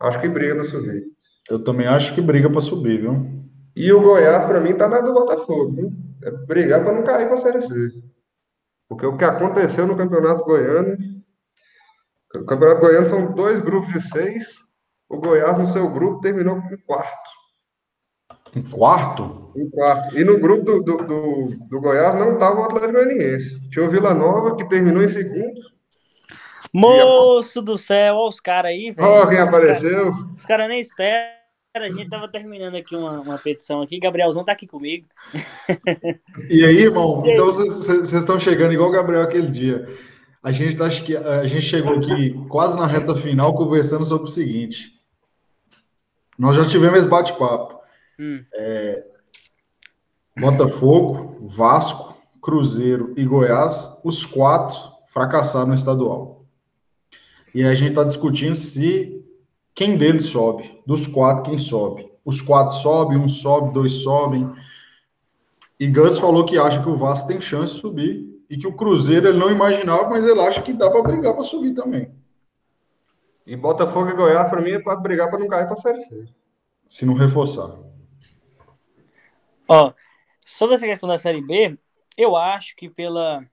[0.00, 1.04] acho que briga para subir.
[1.48, 3.40] Eu também acho que briga para subir, viu?
[3.74, 5.74] E o Goiás, para mim, tá mais do Botafogo.
[5.74, 5.92] Viu?
[6.24, 7.74] É brigar para não cair para a Série C.
[8.88, 10.96] Porque o que aconteceu no Campeonato Goiano.
[12.34, 14.44] O Campeonato Goiano são dois grupos de seis.
[15.08, 17.29] O Goiás, no seu grupo, terminou com quarto.
[18.54, 19.52] Um quarto?
[19.54, 20.18] Um quarto.
[20.18, 23.70] E no grupo do, do, do, do Goiás não estava o Atlético Goianiense.
[23.70, 25.60] Tinha o Vila Nova, que terminou em segundo.
[26.72, 29.08] Moço do céu, olha os caras aí, velho.
[29.08, 30.12] Olha quem apareceu.
[30.36, 31.40] Os caras nem esperam
[31.76, 34.00] a gente tava terminando aqui uma, uma petição aqui.
[34.00, 35.06] Gabrielzão tá aqui comigo.
[36.48, 37.22] E aí, irmão?
[37.26, 39.88] Então vocês estão chegando igual o Gabriel aquele dia.
[40.42, 44.92] A gente, tá, a gente chegou aqui quase na reta final conversando sobre o seguinte.
[46.36, 47.79] Nós já tivemos esse bate-papo.
[48.20, 48.44] Hum.
[48.52, 49.02] É,
[50.38, 56.44] Botafogo, Vasco, Cruzeiro e Goiás, os quatro fracassaram no estadual.
[57.54, 59.24] E a gente está discutindo se
[59.74, 60.82] quem deles sobe?
[60.86, 62.12] Dos quatro, quem sobe?
[62.22, 64.52] Os quatro sobem, um sobe, dois sobem.
[65.78, 68.74] E Gus falou que acha que o Vasco tem chance de subir e que o
[68.74, 72.12] Cruzeiro ele não imaginava, mas ele acha que dá para brigar para subir também.
[73.46, 76.02] E Botafogo e Goiás, para mim, é para brigar para não cair para a Série
[76.02, 76.28] C.
[76.86, 77.89] Se não reforçar.
[79.70, 79.94] Ó,
[80.44, 81.78] sobre essa questão da Série B,
[82.16, 83.46] eu acho que pela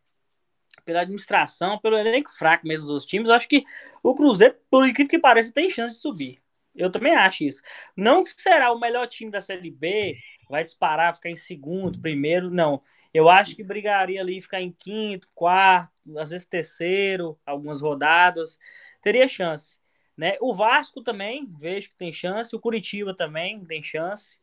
[0.83, 3.63] pela administração, pelo elenco fraco mesmo dos times, eu acho que
[4.01, 6.41] o Cruzeiro, por incrível que pareça, tem chance de subir.
[6.73, 7.61] Eu também acho isso.
[7.95, 10.17] Não que será o melhor time da Série B,
[10.49, 12.81] vai disparar, ficar em segundo, primeiro, não.
[13.13, 18.57] Eu acho que brigaria ali ficar em quinto, quarto, às vezes terceiro, algumas rodadas.
[19.01, 19.77] Teria chance.
[20.15, 20.37] Né?
[20.41, 22.55] O Vasco também, vejo que tem chance.
[22.55, 24.39] O Curitiba também tem chance.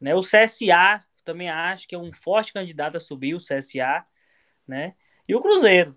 [0.00, 0.14] Né?
[0.14, 4.04] O CSA também acho que é um forte candidato a subir, o CSA.
[4.66, 4.94] Né?
[5.28, 5.96] E o Cruzeiro.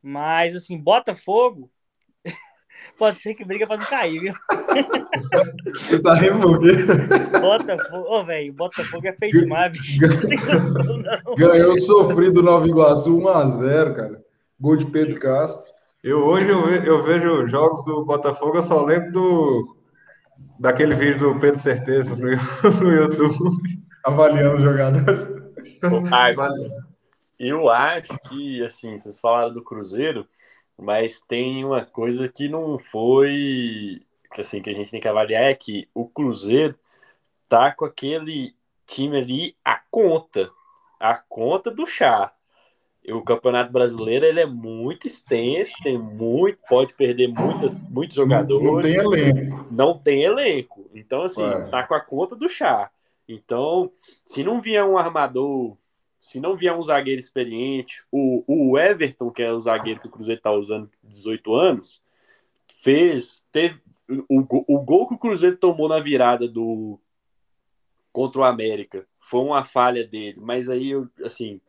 [0.00, 1.70] Mas, assim, Botafogo
[2.96, 4.34] pode ser que briga pra não cair, viu?
[5.66, 6.92] Você tá removendo.
[7.40, 10.00] Botafogo, ô, oh, velho, Botafogo é feio demais, bicho.
[11.24, 14.24] Não Ganhou sofrido Nova Iguaçu 1x0, cara.
[14.60, 15.70] Gol de Pedro Castro.
[16.02, 19.77] Eu hoje eu, eu vejo jogos do Botafogo, eu só lembro do
[20.58, 22.28] daquele vídeo do Pedro Certeza no,
[22.82, 23.82] no YouTube.
[24.04, 25.28] Avaliando os jogadores.
[27.38, 30.26] Eu acho que, assim, vocês falaram do Cruzeiro,
[30.76, 34.02] mas tem uma coisa que não foi,
[34.34, 36.78] que assim, que a gente tem que avaliar é que o Cruzeiro
[37.48, 38.54] tá com aquele
[38.86, 40.50] time ali a conta,
[40.98, 42.32] a conta do chá.
[43.12, 48.96] O Campeonato Brasileiro ele é muito extenso, tem muito, pode perder muitas, muitos jogadores.
[48.96, 49.66] Não tem elenco.
[49.70, 50.90] Não tem elenco.
[50.94, 51.68] Então, assim, Ué.
[51.68, 52.90] tá com a conta do chá.
[53.28, 53.90] Então,
[54.24, 55.76] se não vier um armador
[56.28, 60.10] se não vier um zagueiro experiente, o, o Everton, que é o zagueiro que o
[60.10, 62.02] Cruzeiro está usando 18 anos,
[62.82, 63.44] fez.
[63.50, 63.80] Teve,
[64.28, 67.00] o, o gol que o Cruzeiro tomou na virada do
[68.12, 70.92] contra o América foi uma falha dele, mas aí,
[71.22, 71.60] assim,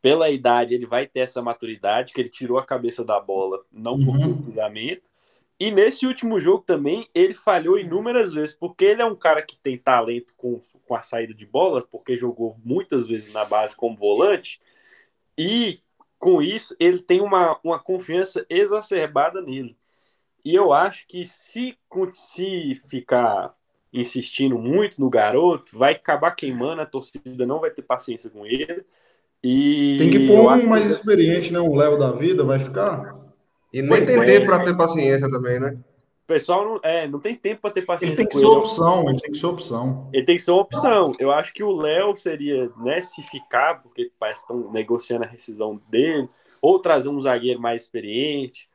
[0.00, 3.94] pela idade, ele vai ter essa maturidade, que ele tirou a cabeça da bola, não
[3.94, 4.06] uhum.
[4.06, 5.10] cortou o cruzamento.
[5.58, 9.58] E nesse último jogo também, ele falhou inúmeras vezes, porque ele é um cara que
[9.58, 13.94] tem talento com, com a saída de bola, porque jogou muitas vezes na base como
[13.94, 14.60] volante,
[15.36, 15.80] e
[16.18, 19.76] com isso ele tem uma, uma confiança exacerbada nele.
[20.42, 21.76] E eu acho que se,
[22.14, 23.54] se ficar
[23.92, 28.84] insistindo muito no garoto, vai acabar queimando, a torcida não vai ter paciência com ele.
[29.42, 30.92] E tem que pôr um mais que...
[30.92, 31.60] experiente, né?
[31.60, 33.16] Um Léo da vida, vai ficar.
[33.72, 34.24] E nem pois tem é.
[34.24, 35.78] tempo para ter paciência também, né?
[36.24, 38.12] O pessoal não, é, não tem tempo para ter paciência.
[38.12, 38.54] Ele tem que ser ele.
[38.54, 40.10] opção, ele tem que ser opção.
[40.12, 41.12] Ele tem que ser uma opção.
[41.18, 45.28] Eu acho que o Léo seria, né, se ficar, porque parece que estão negociando a
[45.28, 46.28] rescisão dele,
[46.62, 48.68] ou trazer um zagueiro mais experiente,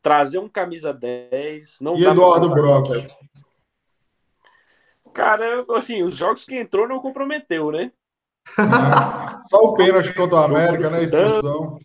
[0.00, 1.78] trazer um camisa 10.
[1.80, 2.90] Não e Eduardo Brock?
[5.12, 7.92] Cara, assim, os jogos que entrou não comprometeu, né?
[9.48, 11.02] Só o pênalti contra o América, né?
[11.02, 11.78] Expulsão.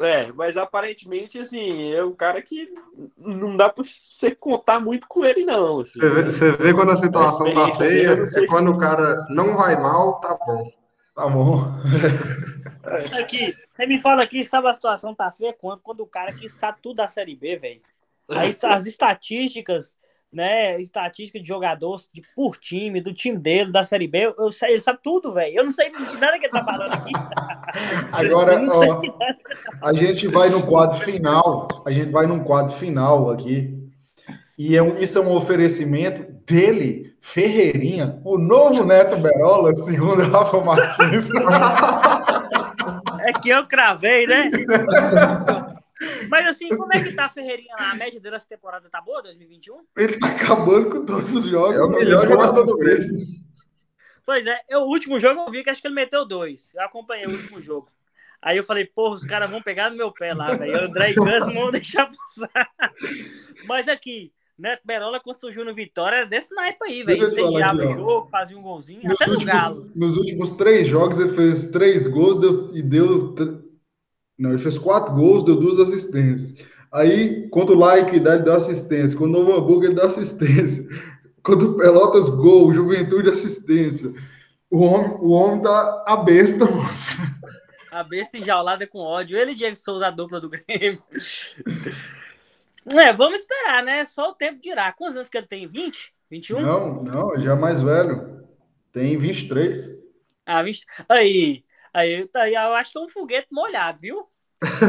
[0.00, 2.68] É, mas aparentemente, assim, é um cara que
[3.16, 5.80] não dá pra você contar muito com ele, não.
[5.80, 5.92] Assim.
[5.92, 9.56] Você, vê, você vê quando a situação é, tá feia, é quando o cara não
[9.56, 10.70] vai mal, tá bom.
[11.14, 11.66] Tá bom.
[13.16, 16.48] Aqui, você me fala aqui, sabe a situação tá feia quando, quando o cara que
[16.48, 17.80] sabe tudo da Série B, velho.
[18.28, 19.96] As estatísticas
[20.32, 24.26] né, estatística de jogadores de, por time, do time dele, da Série B.
[24.26, 25.56] Eu, eu, ele sabe tudo, velho.
[25.56, 27.12] Eu não sei de nada que ele tá falando aqui.
[28.12, 31.68] Agora, ó, a gente vai no quadro final.
[31.84, 33.78] A gente vai num quadro final aqui.
[34.58, 40.60] E é um, isso é um oferecimento dele, Ferreirinha, o novo Neto Berola, segundo Rafa
[40.60, 41.28] Martins.
[43.24, 44.50] É que eu cravei, né?
[46.32, 47.90] Mas assim, como é que tá a Ferreirinha lá?
[47.90, 49.84] A média dele essa temporada tá boa, 2021?
[49.98, 51.76] Ele tá acabando com todos os jogos.
[51.76, 53.16] É o melhor jogador do Grêmio.
[54.24, 56.72] Pois é, eu, o último jogo eu vi que acho que ele meteu dois.
[56.74, 57.88] Eu acompanhei o último jogo.
[58.40, 60.72] Aí eu falei, porra, os caras vão pegar no meu pé lá, velho.
[60.72, 62.70] O André e Gans não vão deixar passar.
[63.68, 67.24] Mas aqui, Neto Berola, quando surgiu no Vitória, era desse naipe aí, velho.
[67.24, 69.86] Incendiava o jogo, fazia um golzinho, nos até últimos, no Galo.
[69.94, 73.34] Nos últimos três jogos, ele fez três gols deu, e deu
[74.42, 76.52] não, ele fez quatro gols, deu duas assistências.
[76.90, 79.16] Aí, quando o Like dá, ele dá assistência.
[79.16, 80.84] Quando o Novo Hamburgo, ele dá assistência.
[81.42, 82.74] Quando o Pelotas, gol.
[82.74, 84.12] Juventude, assistência.
[84.68, 87.18] O homem, o homem tá a besta, moça.
[87.90, 89.38] A besta enjaulada com ódio.
[89.38, 91.02] Ele e Diego Souza, a dupla do Grêmio.
[92.90, 94.04] É, vamos esperar, né?
[94.04, 94.92] Só o tempo dirá.
[94.92, 95.66] Quantos anos que ele tem?
[95.66, 96.12] 20?
[96.30, 96.60] 21?
[96.60, 98.44] Não, não, já é mais velho.
[98.92, 99.88] Tem 23.
[100.44, 100.84] Ah, 20.
[101.08, 101.64] Aí,
[101.94, 104.31] aí, aí eu acho que é um foguete molhado, viu?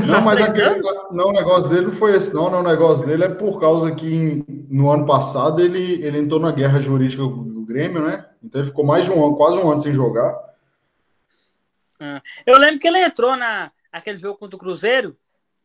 [0.07, 2.49] Não, mas aquele, não, o negócio dele não foi esse, não.
[2.49, 2.59] não.
[2.59, 6.79] O negócio dele é por causa que no ano passado ele, ele entrou na guerra
[6.79, 8.25] jurídica do Grêmio, né?
[8.43, 10.37] Então ele ficou mais de um ano, quase um ano sem jogar.
[11.99, 15.15] Ah, eu lembro que ele entrou na aquele jogo contra o Cruzeiro,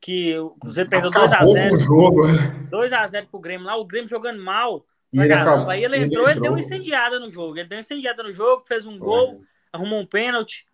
[0.00, 1.78] que o Cruzeiro perdeu 2x0.
[1.78, 2.22] jogo,
[2.70, 3.22] 2x0 é.
[3.22, 4.84] pro Grêmio lá, o Grêmio jogando mal.
[5.12, 7.56] E ele acabou, Aí ele entrou, ele, ele deu uma incendiada no jogo.
[7.56, 9.42] Ele deu uma incendiada no jogo, fez um gol,
[9.72, 10.66] arrumou um pênalti.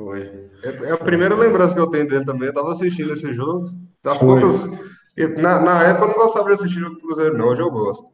[0.00, 0.48] Foi.
[0.62, 2.48] É, é, a primeira lembrança que eu tenho dele também.
[2.48, 3.70] Eu tava assistindo esse jogo.
[4.02, 4.66] Das poucas.
[5.36, 7.48] Na, na época eu não gostava de assistir o Cruzeiro, não.
[7.48, 8.08] Hoje eu gosto.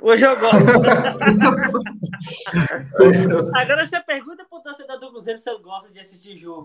[0.00, 0.56] Hoje eu gosto.
[3.54, 6.64] Agora você pergunta pro torcedor do Cruzeiro se eu gosto de assistir jogo.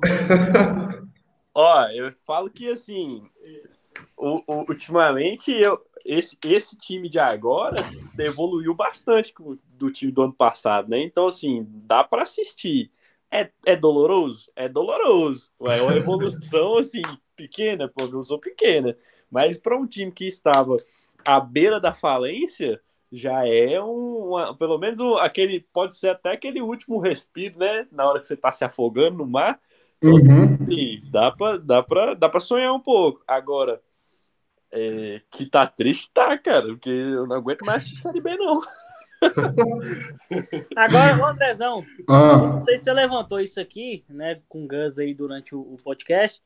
[1.53, 3.29] Ó, eu falo que assim,
[4.15, 7.83] o, o, ultimamente eu, esse, esse time de agora
[8.17, 9.33] evoluiu bastante
[9.73, 11.03] do time do ano passado, né?
[11.03, 12.89] Então, assim, dá para assistir.
[13.31, 14.51] É, é doloroso?
[14.55, 15.51] É doloroso.
[15.61, 17.01] É uma evolução, assim,
[17.35, 18.95] pequena, pô, evolução pequena.
[19.29, 20.75] Mas para um time que estava
[21.25, 26.31] à beira da falência, já é um, uma, pelo menos um, aquele, pode ser até
[26.31, 27.87] aquele último respiro, né?
[27.91, 29.59] Na hora que você está se afogando no mar.
[30.01, 30.57] Então, uhum.
[30.57, 33.23] Sim, dá para dá pra, dá pra sonhar um pouco.
[33.27, 33.81] Agora,
[34.71, 38.61] é, que tá triste, tá, cara, porque eu não aguento mais Série B, não.
[40.75, 42.37] Agora, Andrezão, ah.
[42.37, 45.77] não sei se você levantou isso aqui, né, com o Gus aí durante o, o
[45.83, 46.41] podcast,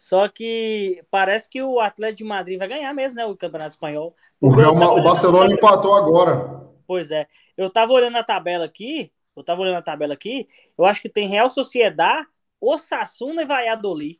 [0.00, 3.26] só que parece que o Atlético de Madrid vai ganhar mesmo, né?
[3.26, 4.16] O Campeonato Espanhol.
[4.40, 6.58] O, Real, o Barcelona empatou agora.
[6.86, 7.26] Pois é.
[7.54, 9.12] Eu tava olhando a tabela aqui.
[9.36, 10.48] Eu tava olhando a tabela aqui.
[10.78, 12.26] Eu acho que tem Real Sociedade,
[12.58, 14.18] Osasuna e Valladolid.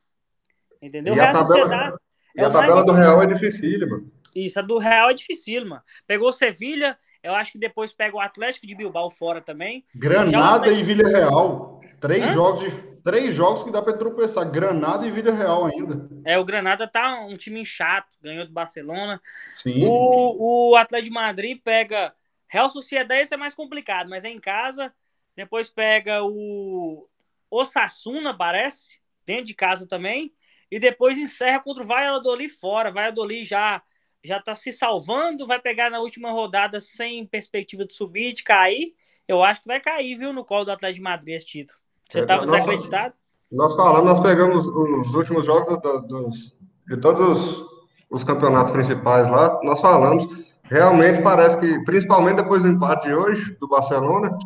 [0.82, 1.14] Entendeu?
[1.14, 1.96] E Real a tabela, Sociedade.
[2.36, 4.12] E é a tabela do Real é difícil, mano.
[4.34, 5.82] Isso, a do Real é difícil, mano.
[6.06, 9.84] Pegou Sevilha, eu acho que depois pega o Atlético de Bilbao fora também.
[9.94, 10.72] Granada Já...
[10.72, 11.80] e Vila Real.
[12.00, 12.28] Três Hã?
[12.28, 14.50] jogos de três jogos que dá para tropeçar.
[14.50, 16.08] Granada e Vila Real ainda.
[16.24, 19.20] É, o Granada tá um time chato, ganhou do Barcelona.
[19.56, 19.84] Sim.
[19.86, 22.14] O, o Atlético de Madrid pega
[22.48, 24.92] Real Sociedade, esse é mais complicado, mas é em casa.
[25.36, 27.08] Depois pega o
[27.50, 30.32] Osasuna, parece, dentro de casa também.
[30.70, 32.92] E depois encerra contra o Valladolid fora.
[32.92, 33.82] Valladolid já
[34.24, 38.94] já tá se salvando, vai pegar na última rodada sem perspectiva de subir, de cair.
[39.26, 41.78] Eu acho que vai cair, viu, no colo do Atlético de Madrid esse título.
[42.08, 43.14] Você estava é, desacreditado?
[43.50, 46.56] Nós falamos, nós pegamos os últimos jogos do, dos,
[46.86, 47.64] de todos
[48.10, 50.26] os campeonatos principais lá, nós falamos,
[50.64, 54.36] realmente parece que, principalmente depois do empate de hoje, do Barcelona,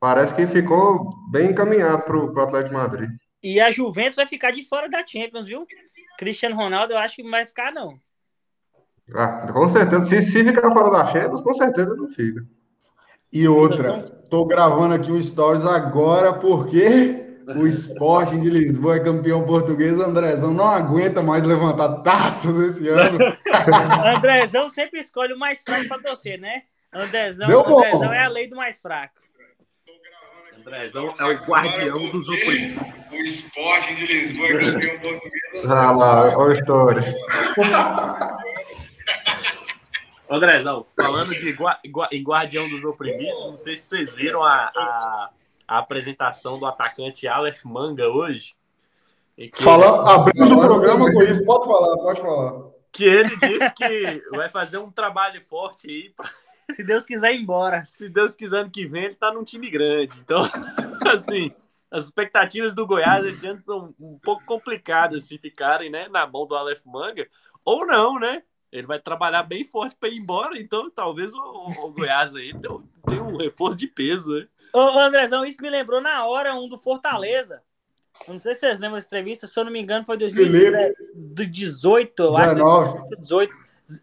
[0.00, 3.10] parece que ficou bem encaminhado para o Atlético de Madrid.
[3.42, 5.66] E a Juventus vai ficar de fora da Champions, viu?
[6.18, 7.98] Cristiano Ronaldo, eu acho que não vai ficar, não.
[9.12, 10.04] Ah, com certeza.
[10.04, 12.42] Se, se ficar fora da Champions, com certeza não fica.
[13.32, 19.44] E outra, estou gravando aqui um stories agora porque o Sporting de Lisboa é campeão
[19.44, 19.98] português.
[19.98, 23.18] O Andrezão não aguenta mais levantar taças esse ano.
[24.16, 26.62] Andrezão sempre escolhe o mais fraco para torcer, né?
[26.92, 29.14] Andrezão, Andrezão é a lei do mais fraco.
[30.56, 33.10] Andrezão é o guardião dos oprimidos.
[33.10, 35.70] O Sporting de Lisboa é campeão português.
[35.70, 37.16] Ah lá, olha a história.
[40.34, 41.54] Andrezão, falando de
[42.12, 45.30] em Guardião dos Oprimidos, não sei se vocês viram a, a,
[45.68, 48.54] a apresentação do atacante Aleph Manga hoje.
[49.36, 49.50] Que...
[49.54, 52.70] Fala, abrimos o programa com isso, pode falar, pode falar.
[52.92, 56.30] Que ele disse que vai fazer um trabalho forte aí pra...
[56.70, 57.84] Se Deus quiser ir embora.
[57.84, 60.20] Se Deus quiser ano que vem, ele tá num time grande.
[60.20, 60.42] Então,
[61.12, 61.52] assim,
[61.90, 66.46] as expectativas do Goiás esse ano são um pouco complicadas se ficarem né, na mão
[66.46, 67.28] do Aleph Manga.
[67.64, 68.42] Ou não, né?
[68.74, 72.52] Ele vai trabalhar bem forte para ir embora, então talvez o, o Goiás aí
[73.06, 74.34] tenha um reforço de peso.
[74.34, 74.48] Né?
[74.74, 77.62] Ô, Andrezão, isso me lembrou na hora um do Fortaleza.
[78.26, 82.36] Não sei se vocês lembram dessa entrevista, se eu não me engano, foi 2018, eu
[82.36, 83.04] acho.
[83.16, 83.54] 18.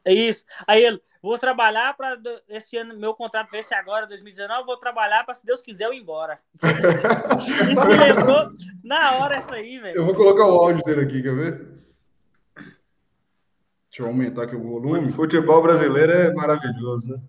[0.06, 0.46] Isso.
[0.66, 2.18] Aí ele, vou trabalhar para
[2.48, 6.00] esse ano, meu contrato vence agora, 2019, vou trabalhar para, se Deus quiser, eu ir
[6.00, 6.40] embora.
[7.70, 9.98] Isso me lembrou na hora essa aí, velho.
[9.98, 11.91] Eu vou colocar o áudio dele aqui, quer ver?
[13.92, 15.10] Deixa eu aumentar aqui o volume.
[15.10, 17.20] O futebol brasileiro é maravilhoso, né?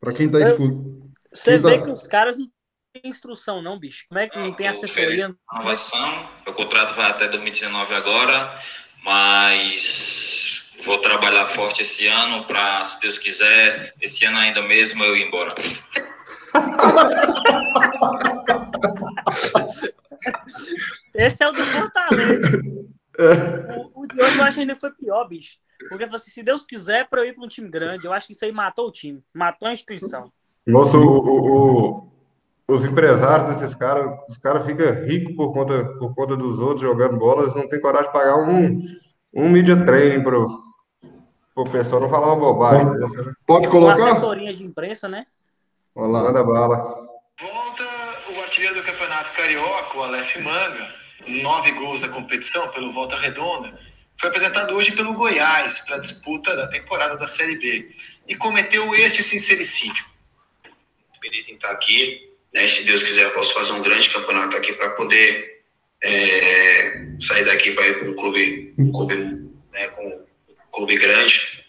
[0.00, 1.02] Para quem tá escutando.
[1.30, 1.84] Você vê tá...
[1.84, 2.50] que os caras não
[2.94, 4.06] têm instrução, não, bicho.
[4.08, 5.36] Como é que não tem assessoria?
[5.52, 6.28] Inovação.
[6.46, 8.58] O contrato vai até 2019 agora,
[9.04, 15.14] mas vou trabalhar forte esse ano para, se Deus quiser, esse ano ainda mesmo eu
[15.14, 15.54] ir embora.
[21.14, 22.62] Esse é o do Fortaleza.
[23.76, 25.58] O, o de hoje eu acho que ainda foi pior, bicho.
[25.88, 28.32] Porque assim, se Deus quiser para eu ir para um time grande, eu acho que
[28.32, 30.32] isso aí matou o time, matou a instituição.
[30.66, 32.08] Nossa, o, o,
[32.68, 37.16] os empresários desses caras, os caras ficam ricos por conta, por conta dos outros jogando
[37.16, 38.82] bola, eles não têm coragem de pagar um,
[39.32, 40.48] um media training pro,
[41.54, 42.88] pro pessoal não falar uma bobagem.
[43.46, 44.02] Pode colocar?
[44.02, 45.26] Uma assessoria de imprensa, né?
[45.94, 46.24] Olá.
[46.24, 47.06] Manda bala.
[47.40, 47.84] Volta
[48.36, 50.90] o artilheiro do Campeonato Carioca, o Aleph Manga,
[51.42, 53.72] nove gols da competição pelo Volta Redonda
[54.18, 57.90] foi apresentado hoje pelo Goiás para a disputa da temporada da Série B
[58.26, 60.04] e cometeu este sincericídio.
[61.20, 62.66] Feliz em estar aqui, né?
[62.68, 65.62] se Deus quiser eu posso fazer um grande campeonato aqui para poder
[66.02, 69.16] é, sair daqui para ir para um clube, um clube
[69.72, 71.64] né, com um clube grande.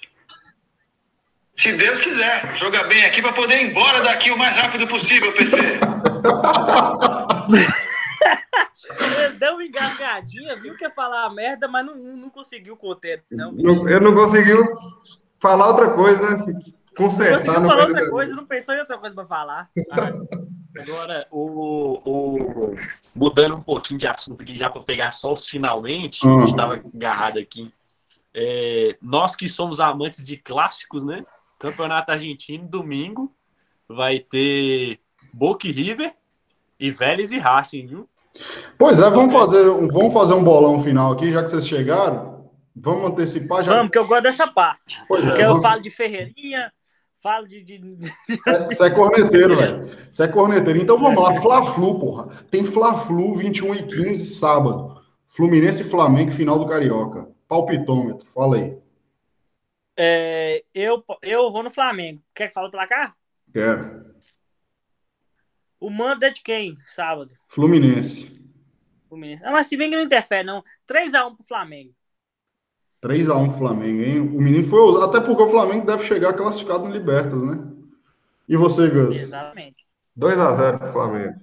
[1.56, 5.34] Se Deus quiser, jogar bem aqui para poder ir embora daqui o mais rápido possível,
[5.34, 5.58] PC.
[9.40, 13.24] Deu uma engasgadinha, viu que ia falar a merda, mas não, não conseguiu conter.
[13.32, 13.54] Não,
[13.90, 14.66] eu não conseguiu
[15.40, 16.60] falar outra coisa, né?
[16.96, 17.32] Consertar.
[17.32, 19.70] Não conseguiu falar outra coisa, não pensou em outra coisa para falar.
[20.80, 22.76] Agora, o, o,
[23.16, 26.44] mudando um pouquinho de assunto aqui, já para pegar só os finalmente, uhum.
[26.44, 27.72] estava agarrado aqui.
[28.34, 31.26] É, nós que somos amantes de clássicos, né?
[31.60, 33.34] Campeonato Argentino, domingo,
[33.88, 35.00] vai ter
[35.34, 36.14] Boca e River
[36.80, 38.10] e Vélez e Racing, viu?
[38.78, 42.38] Pois é, vamos fazer, vamos fazer um bolão final aqui, já que vocês chegaram.
[42.76, 43.74] Vamos antecipar já.
[43.74, 45.02] Vamos, que eu gosto dessa parte.
[45.08, 46.72] Pois porque é, eu falo de Ferreirinha,
[47.22, 47.64] falo de.
[47.64, 47.98] de...
[48.70, 49.90] Você é corneteiro, velho.
[50.12, 50.80] Você é corneteiro.
[50.80, 52.28] Então vamos lá, Fla-Flu, porra.
[52.52, 55.02] Tem Fla-Flu 21 e 15, sábado.
[55.28, 57.28] Fluminense e Flamengo, final do Carioca.
[57.48, 58.78] Palpitômetro, fala aí.
[59.98, 62.22] É, eu, eu vou no Flamengo.
[62.36, 63.16] Quer que fale o placar?
[63.52, 64.06] Quero.
[65.80, 67.36] O mando é de quem, sábado?
[67.48, 68.32] Fluminense.
[69.08, 69.46] Fluminense.
[69.46, 70.64] Ah, mas se bem que não interfere, não.
[70.88, 71.94] 3x1 pro Flamengo.
[73.02, 74.20] 3x1 pro Flamengo, hein?
[74.20, 75.06] O menino foi ousado.
[75.06, 77.64] Até porque o Flamengo deve chegar classificado no Libertas, né?
[78.50, 79.18] E você, Gus?
[79.18, 79.86] Exatamente.
[80.18, 81.42] 2x0 pro Flamengo.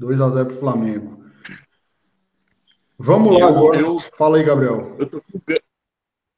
[0.00, 1.24] 2x0 pro Flamengo.
[2.98, 3.80] Vamos lá agora.
[3.80, 4.96] Eu, Fala aí, Gabriel.
[4.98, 5.40] Eu tô com,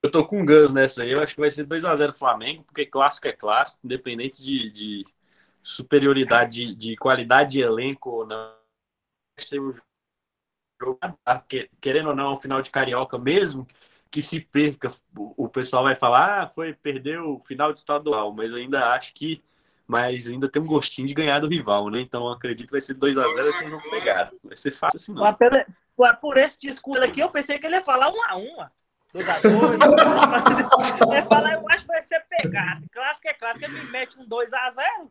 [0.02, 1.12] eu tô com Gus nessa aí.
[1.12, 5.04] Eu acho que vai ser 2x0 Flamengo, porque clássico é clássico, independente de, de
[5.62, 8.52] superioridade de, de, qualidade de elenco ou não.
[9.36, 9.72] Vai ser um
[10.80, 10.98] jogo,
[11.80, 13.66] querendo ou não, ao final de Carioca mesmo,
[14.10, 18.50] que se perca, o pessoal vai falar, ah, foi, perdeu o final de estadual, mas
[18.50, 19.42] eu ainda acho que
[19.86, 22.00] mas ainda tem um gostinho de ganhar do rival, né?
[22.00, 24.32] Então acredito que vai ser 2x0 vocês vão pegar.
[24.42, 25.34] Vai ser fácil assim, não.
[25.94, 28.70] Por, por esse discurso aqui, eu pensei que ele ia falar 1x1.
[29.14, 29.74] 2x2.
[31.12, 32.86] Ele fala, eu acho que vai ser pegado.
[32.92, 35.10] Clássico é clássico, ele me mete um 2x0.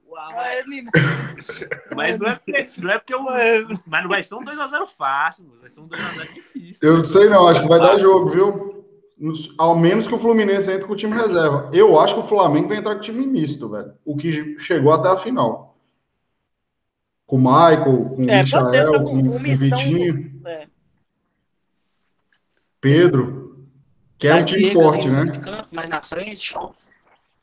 [1.96, 3.24] Mas não é porque, não é porque eu.
[3.86, 6.90] Mas não vai ser um 2x0 fácil, vai ser um 2x0 difícil.
[6.90, 8.82] Eu não sei não, acho que vai dar jogo, viu?
[9.58, 11.70] Ao menos que o Fluminense entre com o time reserva.
[11.72, 13.94] Eu acho que o Flamengo vai entrar com o time misto, velho.
[14.04, 15.78] O que chegou até a final.
[17.28, 20.42] Com o Michael, com é, o Michael, com, com o Vitinho.
[20.44, 20.68] É.
[22.82, 23.41] Pedro.
[24.22, 25.26] Que é um time forte, né?
[25.72, 26.54] Mais na frente.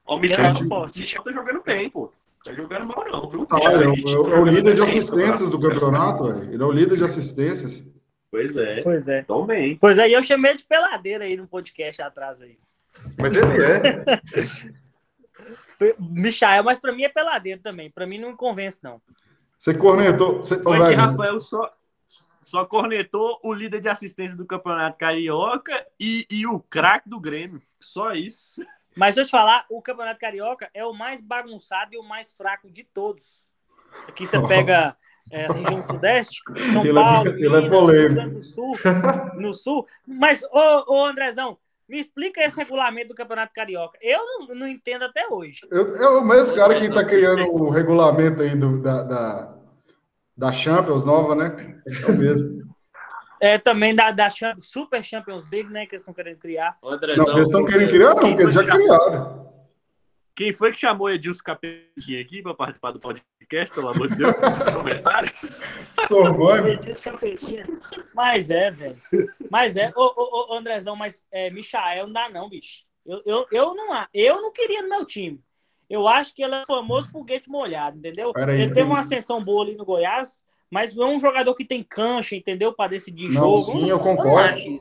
[0.07, 0.99] O Michel tá forte.
[0.99, 2.13] O Michel tá jogando bem, pô.
[2.45, 3.49] Tá jogando mal, não, viu?
[3.51, 6.55] Ah, é, é, é, o líder de assistências do campeonato, velho.
[6.55, 7.83] Ele é o líder de assistências.
[8.31, 8.83] Pois é.
[8.83, 9.23] Pois é.
[9.23, 9.77] Também.
[9.77, 12.57] Pois é, e eu chamei ele de peladeira aí no podcast atrás aí.
[13.19, 14.23] Mas ele é.
[15.99, 17.91] Michael, mas pra mim é peladeiro também.
[17.91, 19.03] Pra mim não me convence, não.
[19.59, 20.39] Você cornetou.
[20.39, 20.63] Você...
[20.63, 21.73] Foi que Rafael só,
[22.49, 27.61] só cornetou o líder de assistência do Campeonato Carioca e, e o craque do Grêmio.
[27.79, 28.65] Só isso.
[28.97, 32.33] Mas deixa eu te falar, o Campeonato Carioca é o mais bagunçado e o mais
[32.33, 33.47] fraco de todos.
[34.09, 34.97] Aqui você pega
[35.31, 36.41] é, a região sudeste,
[36.73, 38.73] São ele é Paulo, é, Minas, é Rio Grande do Sul,
[39.37, 39.87] no sul.
[40.07, 43.99] Mas, ô, ô Andrezão, me explica esse regulamento do Campeonato Carioca.
[44.03, 45.61] Eu não, não entendo até hoje.
[45.71, 49.58] Eu, é o mesmo cara que está criando o regulamento aí do, da, da,
[50.39, 51.83] da Champions nova, né?
[52.07, 52.69] É o mesmo.
[53.41, 54.29] É, também da, da
[54.61, 55.85] Super Champions League, né?
[55.85, 56.79] Que eles estão querendo criar.
[56.83, 59.49] Andrezão, não, eles estão querendo criar, não, porque eles já criaram.
[60.37, 64.39] Quem foi que chamou Edilson Capetinha aqui para participar do podcast, pelo amor de Deus,
[64.41, 65.33] nesses comentários?
[66.07, 66.71] Sorbonne.
[66.71, 67.67] Edilson Capetinha.
[68.15, 68.99] Mas é, velho.
[69.51, 69.93] Mas é.
[69.97, 72.85] Ô, ô, ô Andrezão, mas é, Michael não dá não, bicho.
[73.05, 75.43] Eu, eu, eu, não, eu não queria no meu time.
[75.89, 78.33] Eu acho que ele é famoso foguete molhado, entendeu?
[78.37, 81.83] Ele teve uma ascensão boa ali no Goiás, mas não é um jogador que tem
[81.83, 82.73] cancha, entendeu?
[82.73, 83.63] Para decidir não, jogo.
[83.63, 84.81] Sim, eu, eu concordo.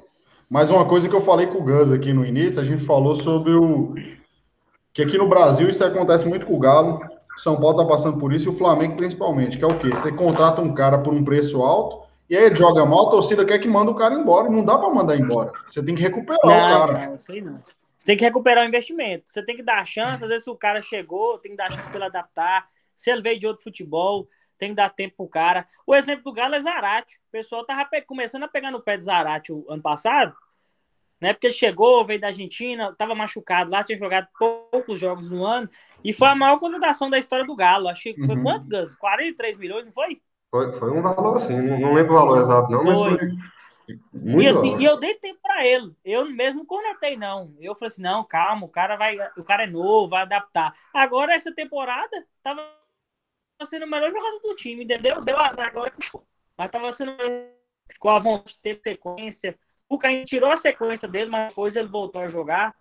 [0.50, 3.16] Mas uma coisa que eu falei com o Gus aqui no início, a gente falou
[3.16, 3.96] sobre o
[4.94, 7.00] que aqui no Brasil isso acontece muito com o Galo.
[7.38, 9.90] São Paulo está passando por isso e o Flamengo principalmente, que é o quê?
[9.90, 13.46] Você contrata um cara por um preço alto e aí ele joga mal, a torcida
[13.46, 14.50] quer que manda o cara embora.
[14.50, 15.52] Não dá para mandar embora.
[15.66, 16.94] Você tem que recuperar não, o cara.
[17.08, 17.60] Não, aí não.
[18.08, 19.30] Você tem que recuperar o investimento.
[19.30, 20.24] Você tem que dar chance.
[20.24, 22.70] Às vezes o cara chegou, tem que dar chance para ele adaptar.
[22.96, 25.68] Se ele veio de outro futebol, tem que dar tempo pro cara.
[25.86, 27.18] O exemplo do Galo é Zarate.
[27.28, 30.34] O pessoal tava começando a pegar no pé de Zarate o ano passado
[31.20, 31.34] né?
[31.34, 35.68] Porque ele chegou, veio da Argentina, estava machucado lá, tinha jogado poucos jogos no ano,
[36.04, 37.88] e foi a maior contratação da história do Galo.
[37.88, 38.44] Acho que foi uhum.
[38.44, 38.96] quanto, Gus?
[38.96, 40.22] 43 milhões, não foi?
[40.52, 43.18] Foi, foi um valor assim, não lembro o valor exato, não, mas foi.
[44.14, 45.96] Muito e assim, e eu dei tempo para ele.
[46.04, 47.56] Eu mesmo cornetei, não.
[47.60, 49.18] Eu falei assim: não, calma, o cara vai.
[49.38, 50.74] O cara é novo, vai adaptar.
[50.94, 52.68] Agora, essa temporada, tava
[53.64, 55.22] sendo o melhor jogador do time, entendeu?
[55.22, 56.26] Deu azar agora puxou.
[56.58, 57.14] Mas tava sendo
[58.00, 59.58] com a vontade de ter sequência
[59.90, 62.76] o Caim tirou a sequência dele, mas depois ele voltou a jogar.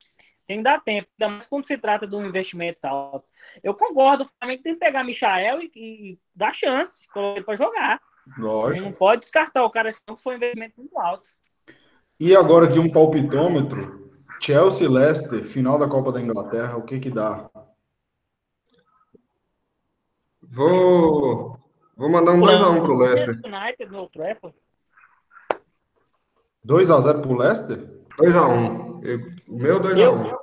[0.46, 3.26] Tem que dar tempo, ainda mais quando se trata de um investimento alto.
[3.62, 7.57] Eu concordo, o Flamengo tem que pegar Michael e, e dar chance, colocar ele para
[7.57, 8.00] jogar.
[8.39, 8.87] Lógico.
[8.87, 11.31] Não pode descartar o cara, senão foi um investimento muito alto.
[12.18, 14.07] E agora aqui um palpitômetro.
[14.41, 17.49] Chelsea Leicester, final da Copa da Inglaterra, o que que dá?
[20.43, 21.59] Vou,
[21.97, 23.41] vou mandar um 2x1 pro Leicester.
[23.45, 24.57] United no Trafford.
[26.66, 27.79] 2x0 pro Leicester?
[28.18, 29.43] 2x1.
[29.49, 30.37] O meu 2x1.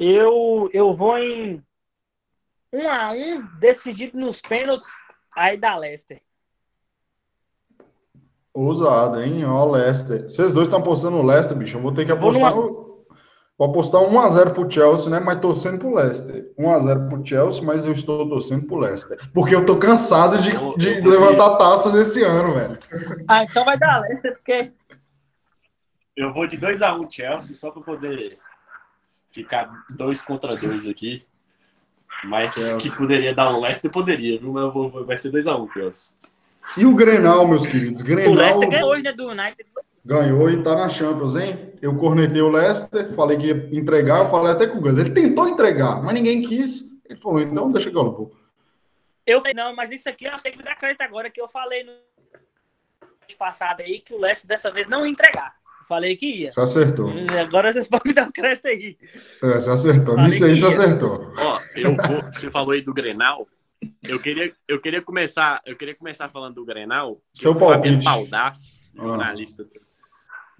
[0.00, 1.62] Eu, eu vou em
[2.74, 4.86] 1x1, decidido nos pênaltis,
[5.36, 6.20] aí da Leicester.
[8.54, 9.44] Ousado, hein?
[9.44, 10.24] Ó, Leicester.
[10.24, 11.78] Vocês dois estão apostando no Leicester, bicho.
[11.78, 12.82] Eu vou ter que vou apostar numa- no...
[13.58, 15.20] Vou apostar 1x0 pro Chelsea, né?
[15.20, 16.52] Mas torcendo pro Leicester.
[16.58, 19.18] 1x0 pro Chelsea, mas eu estou torcendo pro Leicester.
[19.32, 22.78] Porque eu tô cansado de, Eu- de eu vou levantar taças esse ano, velho.
[23.28, 24.72] Ah, então vai dar Leicester, porque
[26.16, 28.38] Eu vou de 2x1 Chelsea, só para poder
[29.30, 31.24] ficar dois contra dois aqui.
[32.24, 32.78] Mas Chelsea.
[32.78, 34.52] que poderia dar um Leicester, poderia, viu?
[34.52, 36.16] Mas vou, vai ser 2x1 Chelsea.
[36.76, 38.02] E o Grenal, meus queridos?
[38.02, 39.66] Grenal o Leicester ganhou hoje, né, do United.
[40.04, 41.72] ganhou e tá na Champions, hein?
[41.82, 44.98] Eu cornetei o Leicester, falei que ia entregar, eu falei até com o Gus.
[44.98, 46.92] Ele tentou entregar, mas ninguém quis.
[47.08, 48.32] Ele falou, então deixa que eu vou.
[49.26, 51.48] Eu falei, não, mas isso aqui eu sei que me dá crédito agora, que eu
[51.48, 51.92] falei no
[53.38, 55.54] passado aí que o Leicester dessa vez não ia entregar.
[55.88, 56.52] Falei que ia.
[56.52, 57.12] Você acertou.
[57.40, 58.96] Agora vocês podem dar um crédito aí.
[59.42, 60.14] É, você acertou.
[60.14, 61.32] Falei Nisso aí você acertou.
[61.36, 63.46] Ó, eu vou, você falou aí do Grenal.
[64.02, 67.20] Eu queria, eu queria começar, eu queria começar falando do Grenal.
[67.34, 68.04] Seu o Fabiano palpite.
[68.04, 69.02] Baldasso, Ah.
[69.02, 69.80] jornalista, do-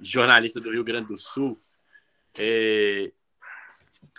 [0.01, 1.57] jornalista do Rio Grande do Sul,
[2.37, 3.13] é,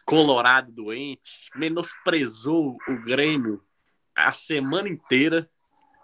[0.06, 3.62] colorado doente, menosprezou o Grêmio
[4.16, 5.50] a semana inteira.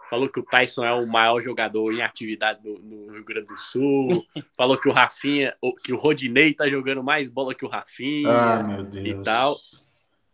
[0.09, 3.57] Falou que o Tyson é o maior jogador em atividade no, no Rio Grande do
[3.57, 4.25] Sul.
[4.57, 8.29] falou que o Rafinha, o- que o Rodinei tá jogando mais bola que o Rafinha.
[8.29, 9.05] Ah, meu Deus.
[9.05, 9.55] e tal.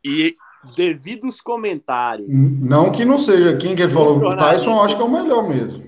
[0.04, 0.36] E
[0.76, 3.58] devido aos comentários, Não que não seja.
[3.58, 4.18] Quem que ele falou?
[4.18, 4.38] O.
[4.38, 5.84] Tyson acho que é o melhor mesmo.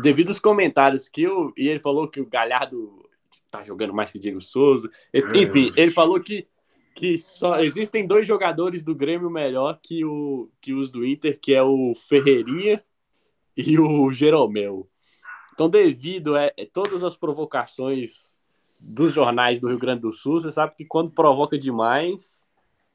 [0.00, 3.04] devido aos comentários que o e ele falou que o Galhardo
[3.50, 4.90] tá jogando mais que Diego Souza.
[5.12, 5.38] E- É.
[5.38, 6.46] Enfim, ele falou que
[6.94, 11.52] que só existem dois jogadores do Grêmio melhor que o que os do Inter, que
[11.52, 12.82] é o Ferreirinha
[13.56, 14.88] e o Jeromel.
[15.52, 18.36] Então, devido a todas as provocações
[18.78, 22.46] dos jornais do Rio Grande do Sul, você sabe que quando provoca demais,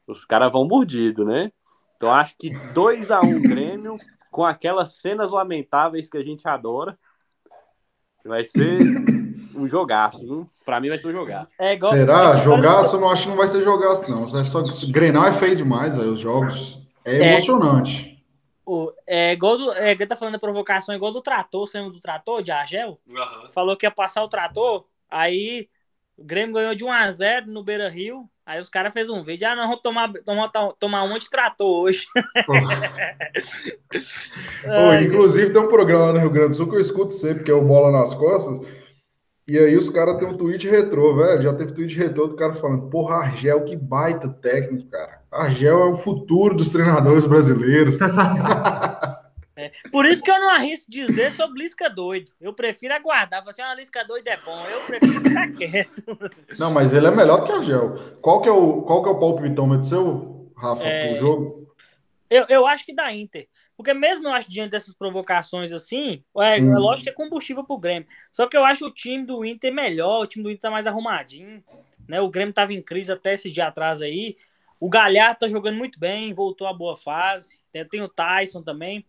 [0.06, 1.52] os caras vão mordido, né?
[1.96, 3.98] Então, acho que 2 a 1 Grêmio,
[4.30, 6.98] com aquelas cenas lamentáveis que a gente adora,
[8.24, 8.78] vai ser
[9.60, 10.50] um jogaço, viu?
[10.64, 11.48] Pra mim vai ser um jogaço.
[11.58, 12.38] É igual, Será?
[12.40, 14.24] Jogaço, eu não acho que não vai ser jogaço, não.
[14.38, 16.78] É só que Grenal é feio demais, velho, os jogos.
[17.04, 17.32] É É.
[17.34, 18.08] emocionante.
[18.66, 19.72] do- É igual do.
[19.72, 23.00] É, tá falando da provocação igual do trator, você lembra do trator de Argel?
[23.52, 25.68] Falou que ia passar o trator, aí
[26.16, 28.28] o Grêmio ganhou de 1x0 no Beira Rio.
[28.46, 30.48] Aí os caras fez um vídeo, ah, nós vamos tomar, tomar,
[30.78, 32.06] tomar um monte de trator hoje.
[34.64, 37.44] Pô, inclusive, tem um programa lá no Rio Grande do Sul que eu escuto sempre,
[37.44, 38.60] que é o Bola nas Costas.
[39.50, 41.42] E aí os caras têm um tweet retrô, velho.
[41.42, 45.22] Já teve tweet retrô do cara falando, porra, Argel, que baita técnico, cara.
[45.28, 47.98] Argel é o futuro dos treinadores brasileiros.
[49.90, 52.30] Por isso que eu não arrisco dizer sobre Lisca doido.
[52.40, 53.44] Eu prefiro aguardar.
[53.44, 54.64] Você, ah, Lisca doido é bom.
[54.66, 56.18] Eu prefiro ficar quieto.
[56.56, 57.98] Não, mas ele é melhor do que Argel.
[58.22, 61.08] Qual que é o, qual que é o palpitômetro seu, Rafa, É.
[61.08, 61.74] pro jogo?
[62.30, 63.48] Eu, eu acho que da Inter.
[63.80, 66.78] Porque mesmo eu acho diante dessas provocações assim, é, é Hum.
[66.78, 68.06] lógico que é combustível pro Grêmio.
[68.30, 70.86] Só que eu acho o time do Inter melhor, o time do Inter tá mais
[70.86, 71.64] arrumadinho.
[72.06, 72.20] Né?
[72.20, 74.36] O Grêmio tava em crise até esse dia atrás aí.
[74.78, 77.62] O Galhardo tá jogando muito bem, voltou à boa fase.
[77.72, 79.02] Tem, tem o Tyson também.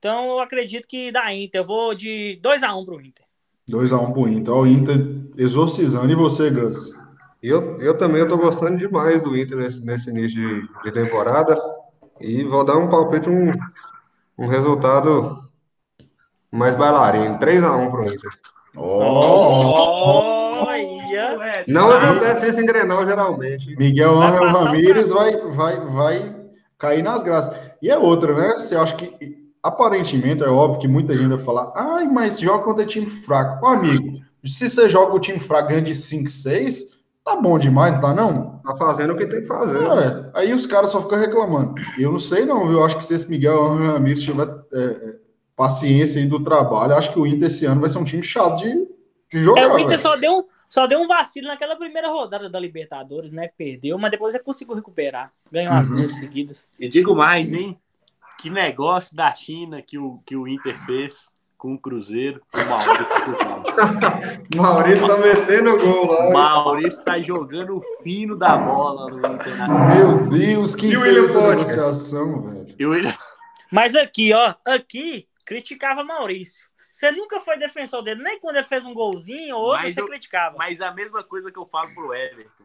[0.00, 1.60] Então eu acredito que da Inter.
[1.60, 3.24] Eu vou de 2x1 pro Inter.
[3.70, 4.52] 2x1 pro Inter.
[4.52, 4.96] Ó, o Inter
[5.36, 6.10] exorcizando.
[6.10, 6.92] E você, Gus?
[7.40, 11.56] Eu, eu também estou gostando demais do Inter nesse, nesse início de, de temporada.
[12.20, 13.52] E vou dar um palpite, um,
[14.38, 15.42] um resultado
[16.50, 17.38] mais bailarino.
[17.38, 18.30] 3x1 pro Inter.
[18.76, 20.36] Olha!
[21.66, 23.74] Não acontece isso em Grenal, geralmente.
[23.76, 26.36] Miguel o Ramírez vai, vai, vai
[26.78, 27.54] cair nas graças.
[27.80, 28.52] E é outra, né?
[28.52, 32.84] Você acha que, aparentemente, é óbvio que muita gente vai falar, ai, mas joga contra
[32.86, 33.64] time fraco.
[33.64, 36.95] Ô, amigo, se você joga o time fraco ganha de 5, 6,
[37.26, 38.58] tá bom demais, não tá não?
[38.64, 39.82] Tá fazendo o que tem que fazer.
[39.84, 41.74] É, aí os caras só ficam reclamando.
[41.98, 42.78] Eu não sei não, viu?
[42.78, 45.16] Eu acho que se esse Miguel Ramírez tiver é, é,
[45.54, 48.58] paciência aí do trabalho, acho que o Inter esse ano vai ser um time chato
[48.58, 48.72] de,
[49.30, 49.62] de jogar.
[49.62, 53.32] É, o Inter só deu, um- só deu um vacilo naquela primeira rodada da Libertadores,
[53.32, 53.50] né?
[53.58, 55.32] Perdeu, mas depois ele conseguiu recuperar.
[55.50, 55.96] Ganhou as Uhum.
[55.96, 56.68] duas seguidas.
[56.78, 57.78] E digo mais, hein?
[58.38, 61.30] Que negócio da China que o, que o Inter fez
[61.66, 63.16] com com o Cruzeiro, o Maurício
[64.56, 66.30] Maurício tá metendo gol lá.
[66.30, 69.96] Maurício tá jogando o fino da bola no Internacional.
[69.96, 72.74] Meu Deus, que essa negociação, velho.
[72.78, 73.14] E William...
[73.72, 76.68] Mas aqui, ó, aqui criticava Maurício.
[76.92, 80.00] Você nunca foi defensor dele, nem quando ele fez um golzinho ou outro, mas você
[80.00, 80.56] eu, criticava.
[80.56, 82.64] Mas a mesma coisa que eu falo pro Everton.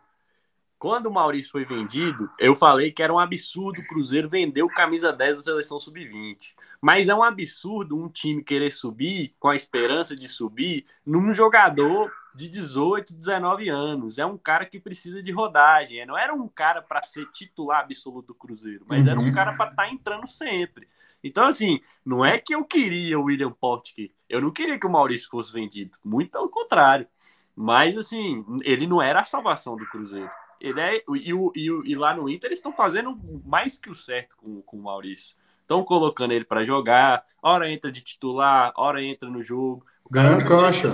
[0.81, 4.67] Quando o Maurício foi vendido, eu falei que era um absurdo o Cruzeiro vender o
[4.67, 6.55] camisa 10 da seleção sub-20.
[6.81, 12.11] Mas é um absurdo um time querer subir com a esperança de subir num jogador
[12.33, 14.17] de 18, 19 anos.
[14.17, 16.03] É um cara que precisa de rodagem.
[16.03, 19.11] Não era um cara para ser titular absoluto do Cruzeiro, mas uhum.
[19.11, 19.31] era um uhum.
[19.31, 20.87] cara para estar tá entrando sempre.
[21.23, 24.09] Então, assim, não é que eu queria o William Potker.
[24.27, 25.95] Eu não queria que o Maurício fosse vendido.
[26.03, 27.07] Muito pelo contrário.
[27.55, 30.31] Mas, assim, ele não era a salvação do Cruzeiro.
[30.61, 33.89] Ele é, e, o, e, o, e lá no Inter eles estão fazendo mais que
[33.89, 35.35] o certo com, com o Maurício.
[35.61, 39.83] Estão colocando ele para jogar, hora entra de titular, hora entra no jogo.
[40.09, 40.93] Ganhando cancha.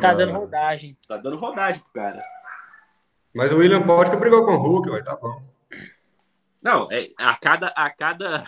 [0.00, 0.96] Tá dando rodagem.
[1.08, 2.22] Tá dando rodagem pro cara.
[3.34, 5.42] Mas o William Potker brigou com o Hulk, vai tá bom.
[6.60, 8.44] Não, é, a cada a cada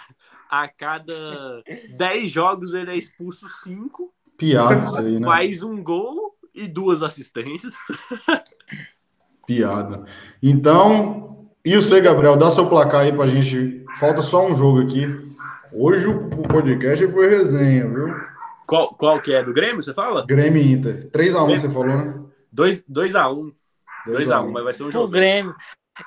[0.50, 1.62] a cada
[1.96, 4.12] 10 jogos ele é expulso 5.
[4.36, 5.26] Piada isso aí, né?
[5.26, 7.74] Faz um gol e duas assistências.
[9.46, 10.04] Piada.
[10.42, 13.84] Então, e você, Gabriel, dá seu placar aí pra gente.
[13.98, 15.06] Falta só um jogo aqui.
[15.72, 18.14] Hoje o podcast foi resenha, viu?
[18.66, 19.42] Qual, qual que é?
[19.42, 20.26] Do Grêmio, você fala?
[20.26, 21.08] Grêmio Inter.
[21.10, 22.14] 3x1 você falou, né?
[22.54, 23.52] 2x1.
[24.08, 25.06] 2x1, mas vai ser um jogo.
[25.06, 25.54] O Grêmio.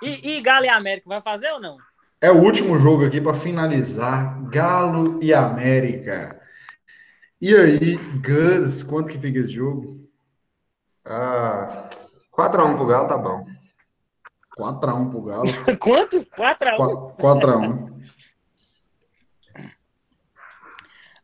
[0.02, 1.78] E, e Galo e América, vai fazer ou não?
[2.22, 4.42] É o último jogo aqui para finalizar.
[4.50, 6.40] Galo e América.
[7.42, 10.10] E aí, Gus, quanto que fica esse jogo?
[11.06, 11.90] Ah,
[12.40, 13.46] 4x1 pro Galo, tá bom.
[14.58, 15.48] 4x1 pro Galo.
[15.80, 16.26] Quanto?
[16.26, 17.16] 4x1.
[17.18, 18.00] 4x1.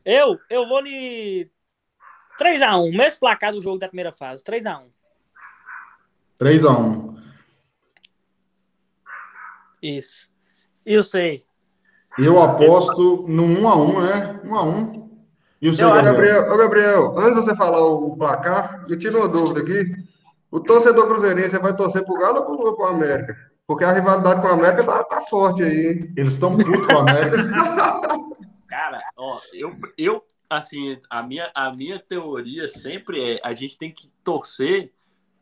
[0.03, 1.49] Eu, eu vou lhe.
[2.39, 2.95] 3x1.
[2.95, 4.43] Mesmo placar do jogo da primeira fase.
[4.43, 4.87] 3x1.
[6.39, 7.15] 3x1.
[9.81, 10.29] Isso.
[10.85, 11.45] Eu sei.
[12.19, 14.41] Eu aposto no 1x1, né?
[14.43, 15.05] 1x1.
[15.61, 16.51] E o seu, Gabriel?
[16.51, 20.04] Ô, Gabriel, antes de você falar o placar, me tira uma dúvida aqui.
[20.55, 23.35] O torcedor cruzeirense vai torcer pro Galo ou pro América?
[23.67, 26.09] Porque a rivalidade com a América tá, tá forte aí.
[26.15, 27.37] Eles estão putos com a América.
[28.65, 33.91] Cara, ó, eu, eu assim, a minha, a minha teoria sempre é a gente tem
[33.91, 34.93] que torcer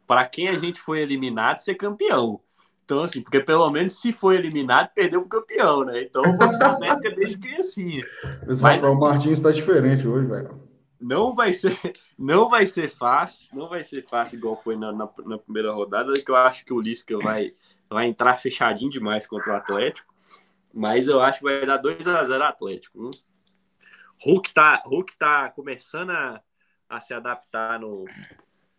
[0.07, 2.41] para quem a gente foi eliminado ser campeão.
[2.84, 6.01] Então, assim, porque pelo menos se foi eliminado, perdeu o campeão, né?
[6.01, 8.03] Então você América desde criancinha.
[8.47, 10.62] Mas, Mas assim, o Martins está diferente hoje, velho
[11.04, 11.78] não vai ser
[12.18, 16.14] não vai ser fácil, não vai ser fácil igual foi na, na, na primeira rodada,
[16.14, 17.54] que eu acho que o Lisca vai,
[17.89, 20.14] vai entrar fechadinho demais contra o Atlético,
[20.74, 22.99] mas eu acho que vai dar 2 a 0 Atlético.
[22.99, 23.12] Viu?
[24.24, 26.41] Hulk tá, Hulk tá começando a,
[26.89, 28.06] a se adaptar no,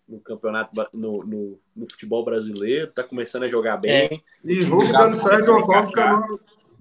[0.09, 4.09] no campeonato, no, no, no, futebol brasileiro, tá começando a jogar bem.
[4.11, 4.21] É.
[4.43, 6.41] E Hulk dando certo de uma forma que eu não,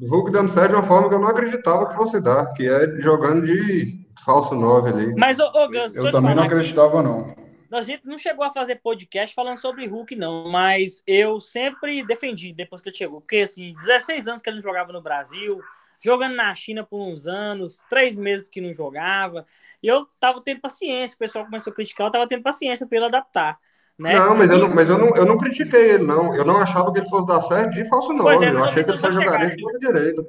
[0.10, 3.02] Hulk dando certo de uma forma que eu não acreditava que fosse dar, que é
[3.02, 5.16] jogando de falso 9 ali.
[5.16, 7.36] Mas, ô, ô Gus, eu também não acreditava, não.
[7.72, 12.54] A gente não chegou a fazer podcast falando sobre Hulk, não, mas eu sempre defendi
[12.54, 13.20] depois que ele chegou.
[13.20, 15.60] Porque, assim, 16 anos que ele não jogava no Brasil,
[16.00, 19.46] jogando na China por uns anos, três meses que não jogava,
[19.82, 22.98] e eu tava tendo paciência, o pessoal começou a criticar, eu tava tendo paciência para
[22.98, 23.58] ele adaptar.
[23.98, 24.16] Né?
[24.16, 26.36] Não, mas, eu não, mas eu, não, eu não critiquei ele, não.
[26.36, 28.46] Eu não achava que ele fosse dar certo de falso 9.
[28.46, 30.28] É, eu achei que ele só jogaria de ponta direita.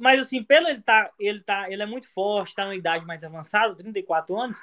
[0.00, 3.22] Mas assim, pelo ele tá, ele tá, ele é muito forte, tá numa idade mais
[3.22, 4.60] avançada, 34 anos.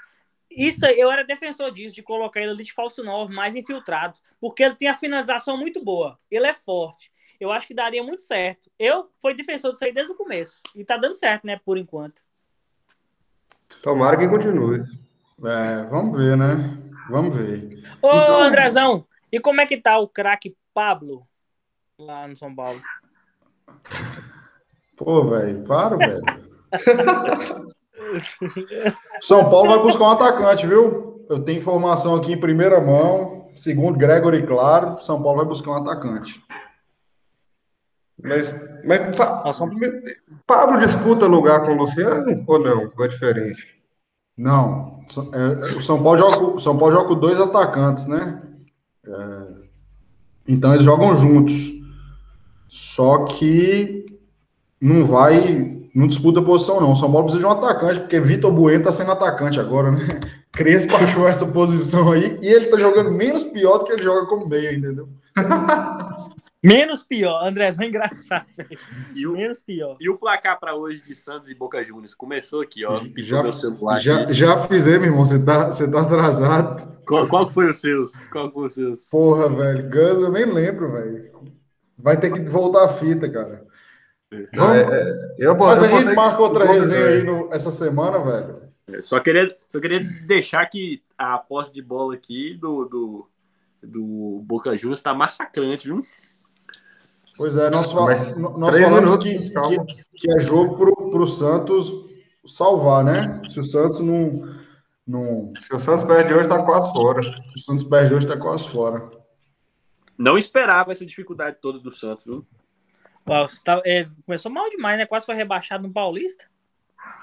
[0.49, 4.63] Isso eu era defensor disso, de colocar ele ali de falso 9, mais infiltrado, porque
[4.63, 6.19] ele tem a finalização muito boa.
[6.29, 7.09] Ele é forte.
[7.39, 8.69] Eu acho que daria muito certo.
[8.77, 10.61] Eu fui defensor disso aí desde o começo.
[10.75, 12.21] E tá dando certo, né, por enquanto.
[13.81, 14.83] Tomara que continue.
[15.43, 16.90] É, vamos ver, né?
[17.09, 17.83] Vamos ver.
[18.01, 18.41] Ô, então...
[18.41, 21.27] Andrezão, e como é que tá o craque Pablo
[21.97, 22.81] lá no São Paulo?
[24.95, 26.21] Pô, velho, para, velho.
[29.21, 31.25] São Paulo vai buscar um atacante, viu?
[31.29, 33.49] Eu tenho informação aqui em primeira mão.
[33.55, 36.43] Segundo Gregory Claro, São Paulo vai buscar um atacante.
[38.23, 38.53] Mas,
[38.85, 39.69] mas Nossa,
[40.45, 42.91] Pablo disputa lugar com o Luciano ou não?
[42.95, 43.81] Ou é diferente?
[44.37, 45.00] Não,
[45.33, 48.41] é, o São Paulo joga, São Paulo joga com dois atacantes, né?
[49.05, 49.47] É,
[50.47, 51.73] então eles jogam juntos.
[52.67, 54.05] Só que
[54.79, 56.93] não vai, não disputa posição não.
[56.93, 60.19] O São Paulo precisa de um atacante, porque Vitor Bueno tá sendo atacante agora, né?
[60.51, 64.25] Crespo achou essa posição aí e ele tá jogando menos pior do que ele joga
[64.25, 65.07] como meio, entendeu?
[66.63, 68.45] Menos pior, Andrezão é engraçado.
[69.15, 69.97] E o, Menos pior.
[69.99, 72.13] E o placar para hoje de Santos e Boca Juniors?
[72.13, 73.01] Começou aqui, ó.
[73.17, 75.25] Já, já, já fizemos, irmão.
[75.25, 77.01] Você tá, você tá atrasado.
[77.07, 78.27] Qual, qual foi os seus?
[78.27, 79.09] Qual foi os seus?
[79.09, 79.89] Porra, velho.
[79.89, 81.31] Gus, eu nem lembro, velho.
[81.97, 83.65] Vai ter que voltar a fita, cara.
[84.53, 84.75] Vamos...
[84.75, 88.61] É, é, eu, Mas eu a gente marca outra resenha aí no, essa semana, velho.
[88.87, 93.27] É, só queria, só queria deixar que a posse de bola aqui do, do,
[93.81, 96.01] do Boca Juniors está massacrante, viu?
[97.37, 100.77] Pois é, nós, nós falamos minutos, que, que, que, é jogo
[101.09, 101.91] para o Santos
[102.45, 103.41] salvar, né?
[103.49, 104.53] Se o Santos não,
[105.07, 105.53] não.
[105.59, 107.23] Se o Santos perde hoje, está quase fora.
[107.23, 109.09] Se o Santos perde hoje, está quase fora.
[110.17, 112.45] Não esperava essa dificuldade toda do Santos, viu?
[113.27, 115.05] Uau, tá, é, começou mal demais, né?
[115.05, 116.45] Quase foi rebaixado no Paulista.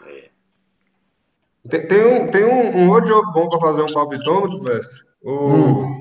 [0.06, 0.30] É.
[1.68, 5.02] Tem, tem, um, tem um, um, outro jogo bom para fazer um palpitômetro, mestre.
[5.22, 6.00] O hum.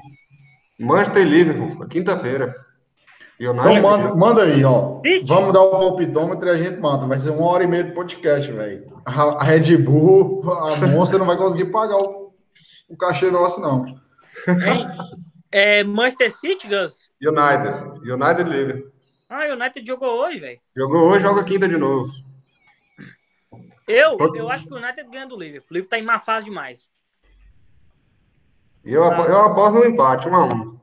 [0.80, 2.67] Manchester e Liverpool, quinta-feira.
[3.40, 5.00] Então manda, manda, aí, ó.
[5.26, 7.06] Vamos dar o palpitômetro e a gente mata.
[7.06, 8.92] Vai ser uma hora e meia de podcast, velho.
[9.06, 12.34] A, Red Bull, a Monster não vai conseguir pagar o,
[12.90, 13.86] o cachê nosso, não.
[15.52, 17.12] É, Manchester City, Gus?
[17.22, 18.12] United.
[18.12, 18.92] United Liverpool.
[19.30, 20.60] Ah, o United jogou hoje, velho.
[20.76, 22.12] Jogou hoje, joga quinta de novo.
[23.88, 25.68] Eu, eu acho que o United ganha do Liverpool.
[25.70, 26.90] O Liverpool tá em má fase demais.
[28.84, 30.77] Eu, eu aposto no empate, 1 a 1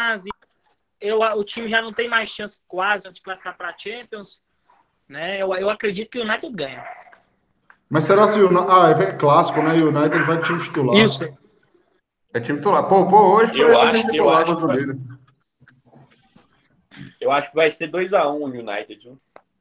[0.00, 0.30] fase.
[1.00, 4.42] Eu, o time já não tem mais chance quase de classificar para Champions.
[5.08, 5.40] Né?
[5.40, 6.84] Eu, eu acredito que o United ganha.
[7.88, 9.74] Mas será se o Ah, é clássico, né?
[9.82, 10.96] O United vai time titular.
[10.96, 11.24] Isso.
[12.32, 12.86] É time titular.
[12.86, 14.78] Pô, pô hoje eu é acho, eu acho, que vai...
[17.20, 19.00] eu acho que vai ser 2x1 um, o United.
[19.02, 19.18] Viu?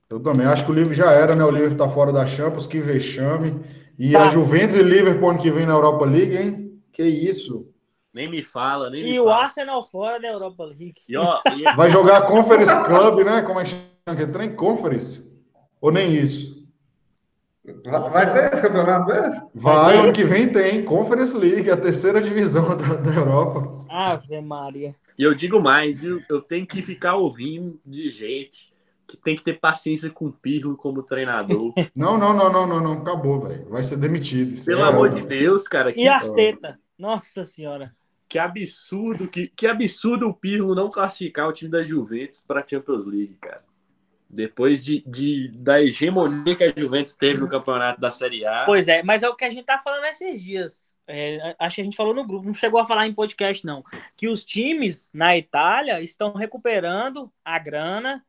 [0.09, 1.43] Eu também acho que o Liverpool já era, né?
[1.43, 3.59] O Liverpool tá fora da Champions, que vexame.
[3.97, 4.25] E tá.
[4.25, 6.79] a Juventus e Liverpool ano que vem na Europa League, hein?
[6.93, 7.67] Que isso.
[8.13, 9.43] Nem me fala, nem e me o fala.
[9.43, 10.95] Arsenal fora da Europa League.
[11.07, 11.63] E, ó, e...
[11.75, 13.41] Vai jogar Conference Club, né?
[13.43, 14.33] Como é que chama?
[14.33, 15.29] Trem Conference?
[15.79, 16.59] Ou nem isso?
[18.11, 19.51] Vai ter esse campeonato mesmo?
[19.53, 20.83] Vai, ano que vem tem.
[20.83, 23.85] Conference League, a terceira divisão da, da Europa.
[23.87, 24.95] Ave Maria.
[25.17, 26.21] E eu digo mais, viu?
[26.29, 28.73] Eu tenho que ficar ouvindo de gente
[29.07, 31.73] que tem que ter paciência com o Pirlo como treinador.
[31.95, 32.93] Não, não, não, não, não, não.
[32.93, 33.67] Acabou, velho.
[33.69, 34.63] Vai ser demitido.
[34.63, 35.91] Pelo é amor de Deus, cara.
[35.99, 36.79] E Arteta?
[36.97, 37.91] Nossa senhora.
[38.29, 42.67] Que absurdo, que, que absurdo o Pirlo não classificar o time da Juventus para a
[42.67, 43.63] Champions League, cara.
[44.29, 48.65] Depois de, de, da hegemonia que a Juventus teve no campeonato da Série A.
[48.65, 50.93] Pois é, mas é o que a gente tá falando esses dias.
[51.07, 53.83] É, acho que a gente falou no grupo, não chegou a falar em podcast, não.
[54.15, 58.23] Que os times na Itália estão recuperando a grana,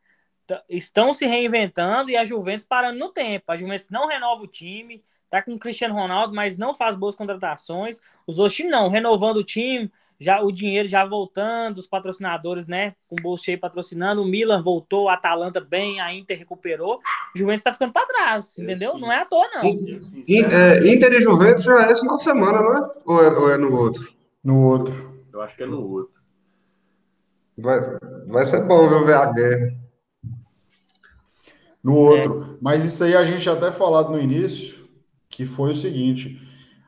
[0.67, 3.53] estão se reinventando e a Juventus parando no tempo.
[3.53, 7.15] A Juventus não renova o time, tá com o Cristiano Ronaldo, mas não faz boas
[7.15, 8.01] contratações.
[8.27, 9.91] Os outros times não, renovando o time,
[10.21, 14.63] já o dinheiro já voltando, os patrocinadores, né, com o bolso cheio patrocinando, o Milan
[14.63, 17.01] voltou, a Atalanta bem, a Inter recuperou,
[17.35, 18.99] o Juventus tá ficando para trás, entendeu?
[18.99, 19.63] Não é à toa, não.
[19.63, 22.91] é, Inter e Juventus já é esse final de semana, não é?
[23.07, 23.39] Ou, é?
[23.39, 24.13] ou é no outro?
[24.45, 25.25] No outro.
[25.33, 26.21] Eu acho que é no outro.
[27.57, 27.79] Vai,
[28.27, 29.75] vai ser bom, viu, ver a guerra.
[31.83, 32.43] No outro.
[32.43, 32.57] É.
[32.61, 34.80] Mas isso aí a gente até falado no início,
[35.41, 36.39] que foi o seguinte: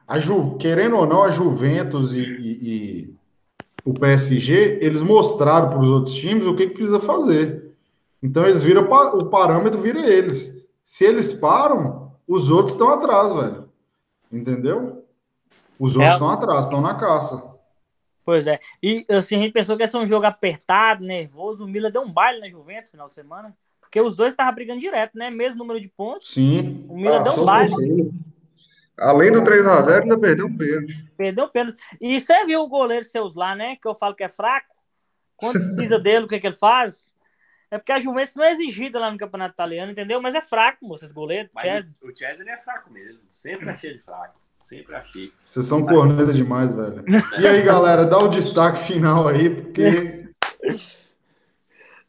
[0.07, 3.15] a Ju, querendo ou não, a Juventus e, e, e
[3.83, 7.73] o PSG, eles mostraram para os outros times o que, que, precisa fazer.
[8.23, 10.65] Então eles viram o parâmetro vira eles.
[10.85, 13.69] Se eles param, os outros estão atrás, velho.
[14.31, 15.05] Entendeu?
[15.79, 16.15] Os outros é.
[16.15, 17.51] estão atrás, estão na caça.
[18.25, 18.61] Pois é.
[18.83, 21.65] E assim, a gente pensou que ia ser um jogo apertado, nervoso.
[21.65, 23.57] O Mila deu um baile na Juventus no final de semana.
[23.81, 25.29] Porque os dois estavam brigando direto, né?
[25.29, 26.33] Mesmo número de pontos.
[26.33, 26.87] Sim.
[26.89, 28.13] O Mila ah, deu um baile.
[28.99, 31.11] Além do 3x0, ainda perdeu um pênalti.
[31.17, 31.83] Perdeu um pênalti.
[32.01, 33.77] E você viu o goleiro seus lá, né?
[33.77, 34.75] Que eu falo que é fraco.
[35.37, 37.13] Quando precisa dele, o que, é que ele faz?
[37.71, 40.21] É porque a Juventus não é exigida lá no Campeonato Italiano, entendeu?
[40.21, 41.49] Mas é fraco, moço, esse goleiro.
[41.55, 43.27] Mas o Chesney é fraco mesmo.
[43.33, 44.35] Sempre achei ele fraco.
[44.63, 45.33] Sempre achei.
[45.47, 47.03] Vocês são corneta demais, velho.
[47.41, 50.29] E aí, galera, dá o destaque final aí, porque.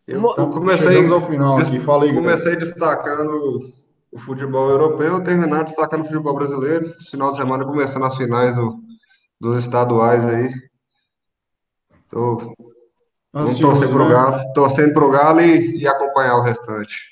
[0.06, 1.80] Eu então, comecei, ao final aqui.
[1.80, 3.74] Fala aí, comecei destacando
[4.14, 6.94] o futebol europeu, terminar destacando o futebol brasileiro.
[7.10, 8.82] Final de semana começando as finais do,
[9.40, 10.50] dos estaduais aí.
[12.10, 12.54] Tô,
[13.34, 14.14] Vamos torcer pro né?
[14.14, 17.12] Galo, torcendo pro Galo e, e acompanhar o restante.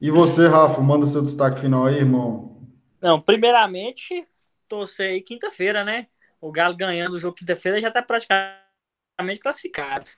[0.00, 2.58] E você, Rafa, manda seu destaque final aí, irmão.
[3.00, 4.26] Não, primeiramente,
[4.66, 6.06] torcer aí quinta-feira, né?
[6.40, 10.08] O Galo ganhando o jogo quinta-feira já tá praticamente classificado.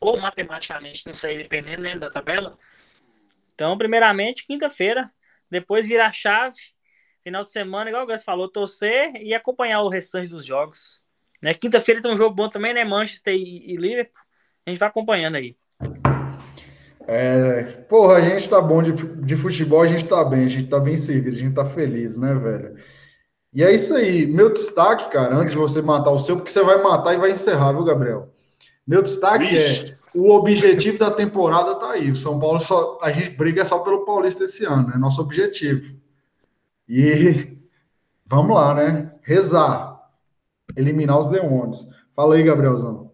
[0.00, 2.56] Ou matematicamente, não sei, dependendo né, da tabela.
[3.58, 5.10] Então, primeiramente, quinta-feira,
[5.50, 6.54] depois virar a chave,
[7.24, 11.00] final de semana, igual o Gus falou, torcer e acompanhar o restante dos jogos.
[11.42, 11.52] Né?
[11.54, 12.84] Quinta-feira tem um jogo bom também, né?
[12.84, 14.22] Manchester e, e Liverpool.
[14.64, 15.56] A gente vai acompanhando aí.
[17.08, 20.68] É, porra, a gente tá bom de, de futebol, a gente tá bem, a gente
[20.68, 22.76] tá bem servido, a gente tá feliz, né, velho?
[23.52, 24.24] E é isso aí.
[24.24, 27.32] Meu destaque, cara, antes de você matar o seu, porque você vai matar e vai
[27.32, 28.32] encerrar, viu, Gabriel?
[28.86, 32.10] Meu destaque é o objetivo da temporada tá aí.
[32.10, 32.98] O São Paulo só.
[33.00, 35.96] A gente briga só pelo Paulista esse ano, é nosso objetivo.
[36.88, 37.56] E
[38.26, 39.14] vamos lá, né?
[39.22, 39.96] Rezar.
[40.76, 41.86] Eliminar os demônios.
[42.16, 43.12] Fala aí, Gabrielzão.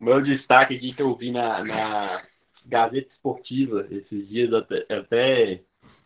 [0.00, 2.22] Meu destaque aqui que eu vi na, na
[2.64, 5.60] Gazeta Esportiva esses dias, até, até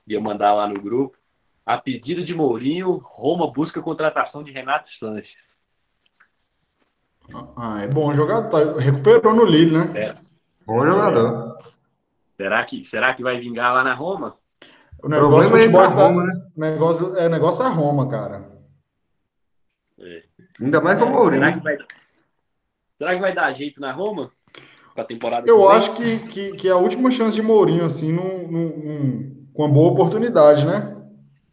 [0.07, 1.17] ia mandar lá no grupo.
[1.65, 5.48] A pedido de Mourinho, Roma busca contratação de Renato Sanches.
[7.57, 8.49] Ah, é bom jogador.
[8.49, 9.93] Tá, recuperou no Lille, né?
[9.95, 10.17] É.
[10.67, 11.59] Bom jogador.
[12.37, 14.37] Será que, será que vai vingar lá na Roma?
[15.03, 16.43] O negócio o é futebol é Roma, tá, né?
[16.57, 18.49] negócio, é, negócio é Roma, cara.
[20.01, 20.23] É.
[20.61, 21.43] Ainda mais com o Mourinho.
[21.43, 21.79] Será que, vai,
[22.99, 24.31] será que vai dar jeito na Roma?
[24.95, 28.13] Pra temporada Eu que acho que, que, que, é a última chance de Mourinho, assim,
[28.13, 30.97] num, num, com uma boa oportunidade, né?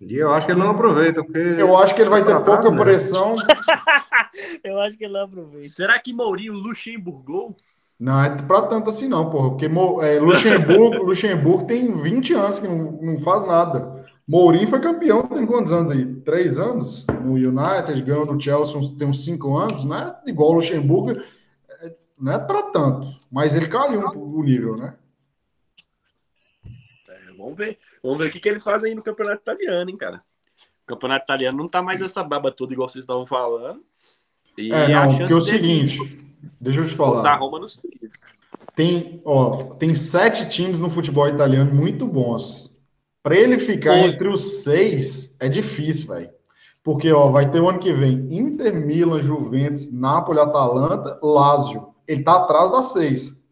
[0.01, 1.39] E eu acho que ele não aproveita, porque.
[1.39, 2.83] Eu acho que ele vai ter pouca né?
[2.83, 3.35] pressão.
[4.63, 5.67] eu acho que ele não aproveita.
[5.67, 7.55] Será que Mourinho Luxemburgou?
[7.99, 9.51] Não, é pra tanto assim, não, porra.
[9.51, 14.05] Porque é, Luxemburgo, Luxemburgo tem 20 anos que não, não faz nada.
[14.27, 16.05] Mourinho foi campeão tem quantos anos aí?
[16.21, 20.55] Três anos no United, ganhou no Chelsea tem uns cinco anos, não é igual o
[20.55, 21.21] Luxemburgo,
[21.69, 24.97] é, não é para tanto, mas ele caiu o nível, né?
[27.07, 27.77] É, vamos ver.
[28.01, 30.23] Vamos ver o que, que eles fazem aí no campeonato italiano, hein, cara.
[30.83, 33.83] O campeonato italiano não tá mais essa baba toda igual vocês estavam falando.
[34.57, 36.25] E é, não, porque é o seguinte,
[36.59, 37.35] deixa eu te falar.
[37.37, 37.81] Roma nos
[38.75, 42.73] tem, ó, tem sete times no futebol italiano muito bons.
[43.23, 46.29] Para ele ficar entre os seis é difícil, velho.
[46.83, 51.95] Porque ó, vai ter o ano que vem Inter, Milan, Juventus, Napoli, Atalanta, Lazio.
[52.07, 53.43] Ele tá atrás das seis.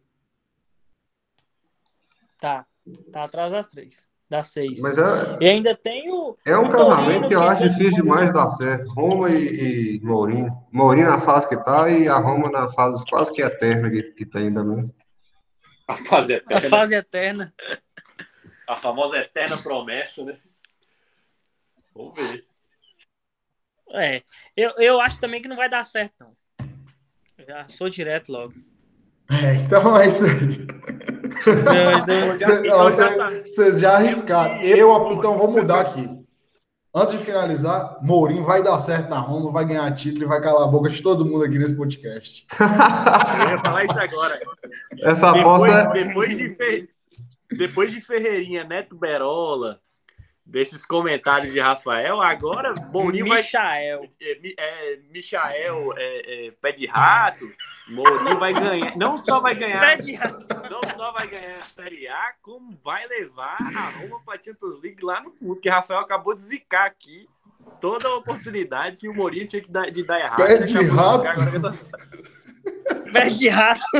[2.40, 2.66] Tá,
[3.12, 4.82] tá atrás das três das seis.
[4.82, 6.38] Mas é, e ainda tem o.
[6.46, 8.88] É um o casamento que eu acho difícil demais de dar certo.
[8.94, 10.52] Roma e, e Mourinho.
[10.72, 14.26] Mourinho na fase que tá e a Roma na fase quase que eterna que, que
[14.26, 14.92] tem também.
[15.88, 16.68] A fase eterna.
[16.68, 17.54] A fase eterna.
[18.68, 20.38] A famosa eterna promessa, né?
[21.94, 22.46] Vamos ver.
[23.94, 24.24] É,
[24.56, 26.34] eu, eu acho também que não vai dar certo, não.
[27.46, 28.54] Já sou direto logo.
[29.30, 31.12] É, então é isso aí.
[33.46, 34.62] Vocês já arriscaram.
[34.62, 36.24] Eu, então, vou mudar aqui.
[36.96, 40.68] Antes de finalizar, Mourinho vai dar certo na Roma, vai ganhar título e vai calar
[40.68, 42.46] a boca de todo mundo aqui nesse podcast.
[42.60, 44.40] Eu ia falar isso agora.
[45.02, 45.98] Essa depois, aposta...
[46.00, 46.88] É- depois, de,
[47.58, 49.80] depois de Ferreirinha, Neto Berola,
[50.46, 54.00] desses comentários de Rafael, agora Mourinho Michael.
[54.00, 54.10] vai.
[54.22, 57.52] É, é, Michael é, é, pé de rato,
[57.88, 58.96] Mourinho vai ganhar.
[58.98, 59.98] Não só vai ganhar.
[60.70, 64.82] Não só vai ganhar a Série A, como vai levar a Roma para a Champions
[64.82, 67.28] League lá no fundo, que Rafael acabou de zicar aqui
[67.80, 70.38] toda a oportunidade que o Mourinho tinha que dar, de dar errado.
[70.38, 71.24] Pé de rato.
[73.12, 73.82] Pé de rato.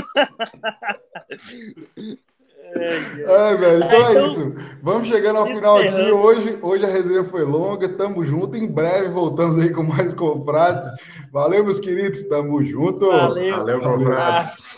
[2.76, 4.56] É, velho, então é, então, isso.
[4.82, 6.12] Vamos chegando ao final aqui.
[6.12, 7.88] Hoje, hoje a resenha foi longa.
[7.90, 8.58] Tamo junto.
[8.58, 10.90] Em breve voltamos aí com mais confrades.
[11.32, 12.24] Valeu, meus queridos.
[12.24, 13.08] Tamo junto.
[13.08, 14.73] Valeu, Valeu confrades.